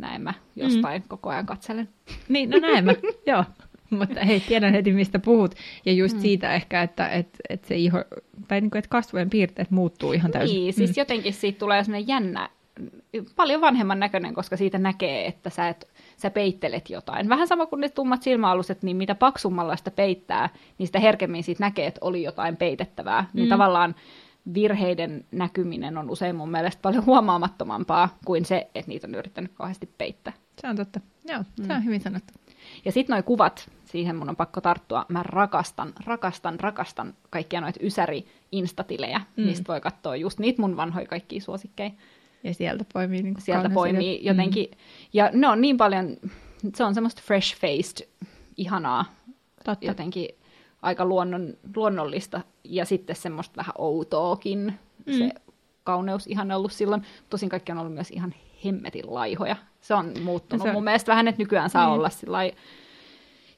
näin 0.00 0.22
mä 0.22 0.34
jostain 0.56 1.02
mm. 1.02 1.08
koko 1.08 1.30
ajan 1.30 1.46
katselen. 1.46 1.88
Niin, 2.28 2.50
no 2.50 2.58
näin 2.58 2.84
mä, 2.84 2.94
joo. 3.26 3.44
Mutta 3.90 4.24
hei, 4.24 4.40
tiedän 4.40 4.74
heti, 4.74 4.92
mistä 4.92 5.18
puhut. 5.18 5.54
Ja 5.86 5.92
just 5.92 6.14
mm. 6.14 6.20
siitä 6.20 6.54
ehkä, 6.54 6.82
että, 6.82 7.08
että, 7.08 7.38
että 7.48 7.68
se 7.68 7.76
iho, 7.76 8.04
tai 8.48 8.60
niin 8.60 8.70
kuin, 8.70 8.78
että 8.78 8.88
kasvojen 8.88 9.30
piirteet 9.30 9.70
muuttuu 9.70 10.12
ihan 10.12 10.30
täysin. 10.30 10.56
Niin, 10.56 10.72
siis 10.72 10.90
mm. 10.90 10.94
jotenkin 10.96 11.34
siitä 11.34 11.58
tulee 11.58 11.84
sellainen 11.84 12.08
jännä, 12.08 12.48
paljon 13.36 13.60
vanhemman 13.60 14.00
näköinen, 14.00 14.34
koska 14.34 14.56
siitä 14.56 14.78
näkee, 14.78 15.26
että 15.26 15.50
sä, 15.50 15.68
et, 15.68 15.88
sä 16.16 16.30
peittelet 16.30 16.90
jotain. 16.90 17.28
Vähän 17.28 17.48
sama 17.48 17.66
kuin 17.66 17.80
ne 17.80 17.88
tummat 17.88 18.22
silmäaluset, 18.22 18.82
niin 18.82 18.96
mitä 18.96 19.14
paksummalla 19.14 19.76
sitä 19.76 19.90
peittää, 19.90 20.48
niin 20.78 20.86
sitä 20.86 21.00
herkemmin 21.00 21.44
siitä 21.44 21.64
näkee, 21.64 21.86
että 21.86 22.00
oli 22.02 22.22
jotain 22.22 22.56
peitettävää. 22.56 23.20
Niin 23.20 23.28
mm. 23.32 23.38
Niin 23.38 23.48
tavallaan 23.48 23.94
virheiden 24.54 25.24
näkyminen 25.30 25.98
on 25.98 26.10
usein 26.10 26.36
mun 26.36 26.50
mielestä 26.50 26.82
paljon 26.82 27.06
huomaamattomampaa 27.06 28.18
kuin 28.24 28.44
se, 28.44 28.70
että 28.74 28.88
niitä 28.88 29.06
on 29.06 29.14
yrittänyt 29.14 29.52
kauheasti 29.54 29.90
peittää. 29.98 30.32
Se 30.60 30.68
on 30.68 30.76
totta. 30.76 31.00
Joo, 31.28 31.44
se 31.66 31.72
on 31.72 31.78
mm. 31.78 31.84
hyvin 31.84 32.00
sanottu. 32.00 32.32
Ja 32.84 32.92
sitten 32.92 33.14
nuo 33.14 33.22
kuvat, 33.22 33.70
siihen 33.84 34.16
mun 34.16 34.28
on 34.28 34.36
pakko 34.36 34.60
tarttua. 34.60 35.06
Mä 35.08 35.22
rakastan, 35.22 35.92
rakastan, 36.06 36.60
rakastan 36.60 37.14
kaikkia 37.30 37.60
noita 37.60 37.80
ysäri-instatilejä, 37.82 39.20
mm. 39.36 39.44
mistä 39.44 39.64
voi 39.68 39.80
katsoa 39.80 40.16
just 40.16 40.38
niitä 40.38 40.62
mun 40.62 40.76
vanhoja 40.76 41.06
kaikkia 41.06 41.40
suosikkeja. 41.40 41.90
Ja 42.44 42.54
sieltä 42.54 42.84
poimii 42.92 43.22
niin 43.22 43.34
Sieltä 43.38 43.70
poimii 43.70 44.24
jotenkin. 44.24 44.66
Mm. 44.70 44.76
Ja 45.12 45.30
ne 45.32 45.48
on 45.48 45.60
niin 45.60 45.76
paljon, 45.76 46.16
se 46.74 46.84
on 46.84 46.94
semmoista 46.94 47.22
fresh-faced, 47.24 48.08
ihanaa, 48.56 49.04
Totta. 49.64 49.86
jotenkin 49.86 50.28
aika 50.82 51.04
luonnon, 51.04 51.54
luonnollista 51.76 52.40
ja 52.64 52.84
sitten 52.84 53.16
semmoista 53.16 53.56
vähän 53.56 53.74
outoakin 53.78 54.74
mm. 55.06 55.12
se 55.12 55.30
kauneus 55.84 56.26
ihan 56.26 56.52
ollut 56.52 56.72
silloin. 56.72 57.02
Tosin 57.30 57.48
kaikki 57.48 57.72
on 57.72 57.78
ollut 57.78 57.94
myös 57.94 58.10
ihan 58.10 58.34
hemmetin 58.64 59.14
laihoja. 59.14 59.56
Se 59.80 59.94
on 59.94 60.12
muuttunut 60.22 60.66
se... 60.66 60.72
mun 60.72 60.84
mielestä 60.84 61.10
vähän, 61.10 61.28
että 61.28 61.42
nykyään 61.42 61.70
saa 61.70 61.86
mm. 61.86 61.92
olla 61.92 62.10
sillä 62.10 62.38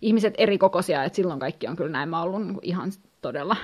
ihmiset 0.03 0.35
eri 0.39 0.59
kokoisia, 0.59 1.05
että 1.05 1.17
silloin 1.17 1.41
kaikki 1.41 1.67
on 1.67 1.77
kyllä 1.77 1.91
näin 1.91 2.09
mä 2.09 2.23
ollut 2.23 2.47
niin 2.47 2.59
ihan 2.63 2.93
todella 3.23 3.57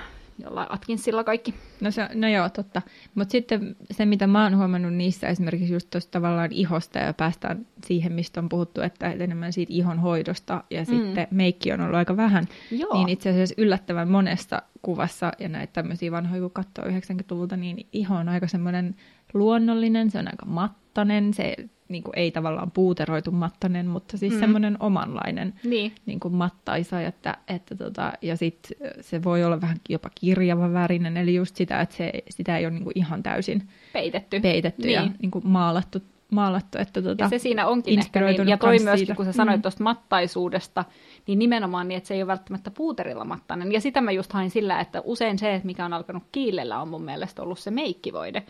jollain 0.43 0.67
Atkinsilla 0.69 1.23
kaikki. 1.23 1.53
No, 1.81 1.91
se, 1.91 2.09
no 2.13 2.27
joo, 2.27 2.49
totta. 2.49 2.81
Mutta 3.15 3.31
sitten 3.31 3.75
se, 3.91 4.05
mitä 4.05 4.27
mä 4.27 4.43
oon 4.43 4.57
huomannut 4.57 4.93
niissä 4.93 5.27
esimerkiksi 5.27 5.73
just 5.73 5.89
tuosta 5.89 6.11
tavallaan 6.11 6.51
ihosta 6.51 6.99
ja 6.99 7.13
päästään 7.13 7.67
siihen, 7.85 8.13
mistä 8.13 8.39
on 8.39 8.49
puhuttu, 8.49 8.81
että 8.81 9.11
enemmän 9.11 9.53
siitä 9.53 9.73
ihon 9.73 9.99
hoidosta 9.99 10.63
ja 10.69 10.81
mm. 10.81 10.85
sitten 10.85 11.27
meikki 11.31 11.73
on 11.73 11.81
ollut 11.81 11.95
aika 11.95 12.17
vähän, 12.17 12.47
joo. 12.71 12.93
niin 12.93 13.09
itse 13.09 13.29
asiassa 13.29 13.55
yllättävän 13.57 14.09
monessa 14.09 14.61
kuvassa 14.81 15.31
ja 15.39 15.49
näitä 15.49 15.73
tämmöisiä 15.73 16.11
vanhoja, 16.11 16.41
kun 16.41 16.51
katsoo 16.51 16.85
90-luvulta, 16.85 17.57
niin 17.57 17.87
iho 17.93 18.15
on 18.15 18.29
aika 18.29 18.47
semmoinen 18.47 18.95
luonnollinen, 19.33 20.11
se 20.11 20.19
on 20.19 20.27
aika 20.27 20.45
mattainen, 20.45 21.33
se 21.33 21.55
niin 21.89 22.03
kuin, 22.03 22.19
ei 22.19 22.31
tavallaan 22.31 22.71
puuteroitu 22.71 23.31
mattainen, 23.31 23.87
mutta 23.87 24.17
siis 24.17 24.33
mm. 24.33 24.39
semmoinen 24.39 24.77
omanlainen 24.79 25.53
niin. 25.63 25.95
Niin 26.05 26.19
kuin 26.19 26.33
mattaisa, 26.33 27.01
että, 27.01 27.37
että 27.47 27.75
tota, 27.75 28.13
ja 28.21 28.37
sitten 28.37 28.77
se 29.01 29.23
voi 29.23 29.43
olla 29.43 29.61
vähän 29.61 29.77
jopa 29.89 30.09
kirjava 30.21 30.73
värinen, 30.73 31.17
eli 31.17 31.35
just 31.35 31.55
sitä, 31.55 31.81
että 31.81 31.95
se, 31.95 32.11
sitä 32.29 32.57
ei 32.57 32.65
ole 32.65 32.73
niin 32.73 32.83
kuin 32.83 32.97
ihan 32.97 33.23
täysin 33.23 33.69
peitetty, 33.93 34.39
peitetty 34.39 34.81
niin. 34.81 34.93
ja 34.93 35.07
niin 35.21 35.31
kuin 35.31 35.47
maalattu, 35.47 36.01
maalattu. 36.31 36.77
Että 36.77 37.01
tota, 37.01 37.23
ja 37.23 37.29
se 37.29 37.39
siinä 37.39 37.67
onkin 37.67 37.99
ehkä, 37.99 38.21
niin, 38.21 38.47
ja 38.47 38.57
toi 38.57 38.79
myöskin, 38.79 38.97
siitä. 38.97 39.15
kun 39.15 39.25
sä 39.25 39.31
sanoit 39.31 39.57
mm. 39.57 39.61
tuosta 39.61 39.83
mattaisuudesta, 39.83 40.85
niin 41.27 41.39
nimenomaan 41.39 41.87
niin, 41.87 41.97
että 41.97 42.07
se 42.07 42.13
ei 42.13 42.21
ole 42.21 42.27
välttämättä 42.27 42.71
puuterilla 42.71 43.25
mattainen. 43.25 43.71
Ja 43.71 43.81
sitä 43.81 44.01
mä 44.01 44.11
just 44.11 44.33
hain 44.33 44.49
sillä, 44.49 44.79
että 44.79 45.01
usein 45.01 45.39
se, 45.39 45.61
mikä 45.63 45.85
on 45.85 45.93
alkanut 45.93 46.23
kiilellä, 46.31 46.81
on 46.81 46.87
mun 46.87 47.03
mielestä 47.03 47.41
ollut 47.41 47.59
se 47.59 47.71
meikkivoide 47.71 48.43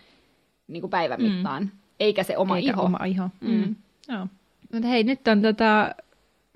niin 0.68 0.82
kuin 0.82 0.92
päivän 0.92 1.20
mm. 1.20 1.26
mittaan. 1.26 1.64
Mm 1.64 1.70
eikä 2.00 2.24
se 2.24 2.38
oma 2.38 2.58
eikä 2.58 2.72
iho. 2.72 2.84
oma 2.84 3.06
iho. 3.06 3.30
Mm. 3.42 3.50
Mm. 3.50 3.76
Joo. 4.10 4.28
Mutta 4.74 4.88
hei, 4.88 5.04
nyt 5.04 5.28
on 5.28 5.42
tota, 5.42 5.96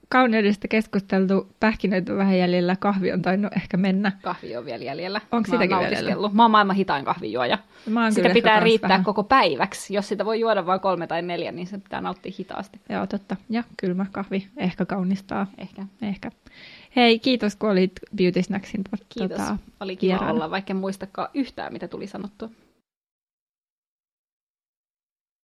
kauneudesta 0.09 0.67
keskusteltu, 0.67 1.47
pähkinöit 1.59 2.09
on 2.09 2.17
vähän 2.17 2.37
jäljellä, 2.37 2.75
kahvi 2.75 3.11
on 3.11 3.21
tainnut 3.21 3.53
ehkä 3.57 3.77
mennä. 3.77 4.11
Kahvi 4.21 4.57
on 4.57 4.65
vielä 4.65 4.83
jäljellä. 4.83 5.21
Onko 5.31 5.51
sitäkin 5.51 5.77
jäljellä? 5.81 6.29
Mä 6.33 6.43
oon 6.43 6.51
maailman 6.51 6.75
hitain 6.75 7.05
kahvijuoja. 7.05 7.57
Sitä 8.09 8.29
pitää 8.29 8.59
riittää 8.59 8.89
vähän. 8.89 9.03
koko 9.03 9.23
päiväksi. 9.23 9.93
Jos 9.93 10.07
sitä 10.07 10.25
voi 10.25 10.39
juoda 10.39 10.65
vain 10.65 10.79
kolme 10.79 11.07
tai 11.07 11.21
neljä, 11.21 11.51
niin 11.51 11.67
se 11.67 11.77
pitää 11.77 12.01
nauttia 12.01 12.31
hitaasti. 12.39 12.79
Joo, 12.89 13.07
totta. 13.07 13.35
Ja 13.49 13.63
kylmä 13.77 14.05
kahvi 14.11 14.47
ehkä 14.57 14.85
kaunistaa. 14.85 15.47
Ehkä. 15.57 15.85
Ehkä. 16.01 16.31
Hei, 16.95 17.19
kiitos 17.19 17.55
kun 17.55 17.69
olit 17.69 17.91
Beauty 18.15 18.43
Snacksin 18.43 18.83
Kiitos. 19.09 19.37
Tota, 19.37 19.57
Oli 19.79 19.95
kiva 19.95 20.09
vieraana. 20.09 20.33
olla, 20.33 20.51
vaikka 20.51 20.73
en 20.73 20.77
muistakaan 20.77 21.29
yhtään, 21.33 21.73
mitä 21.73 21.87
tuli 21.87 22.07
sanottua. 22.07 22.49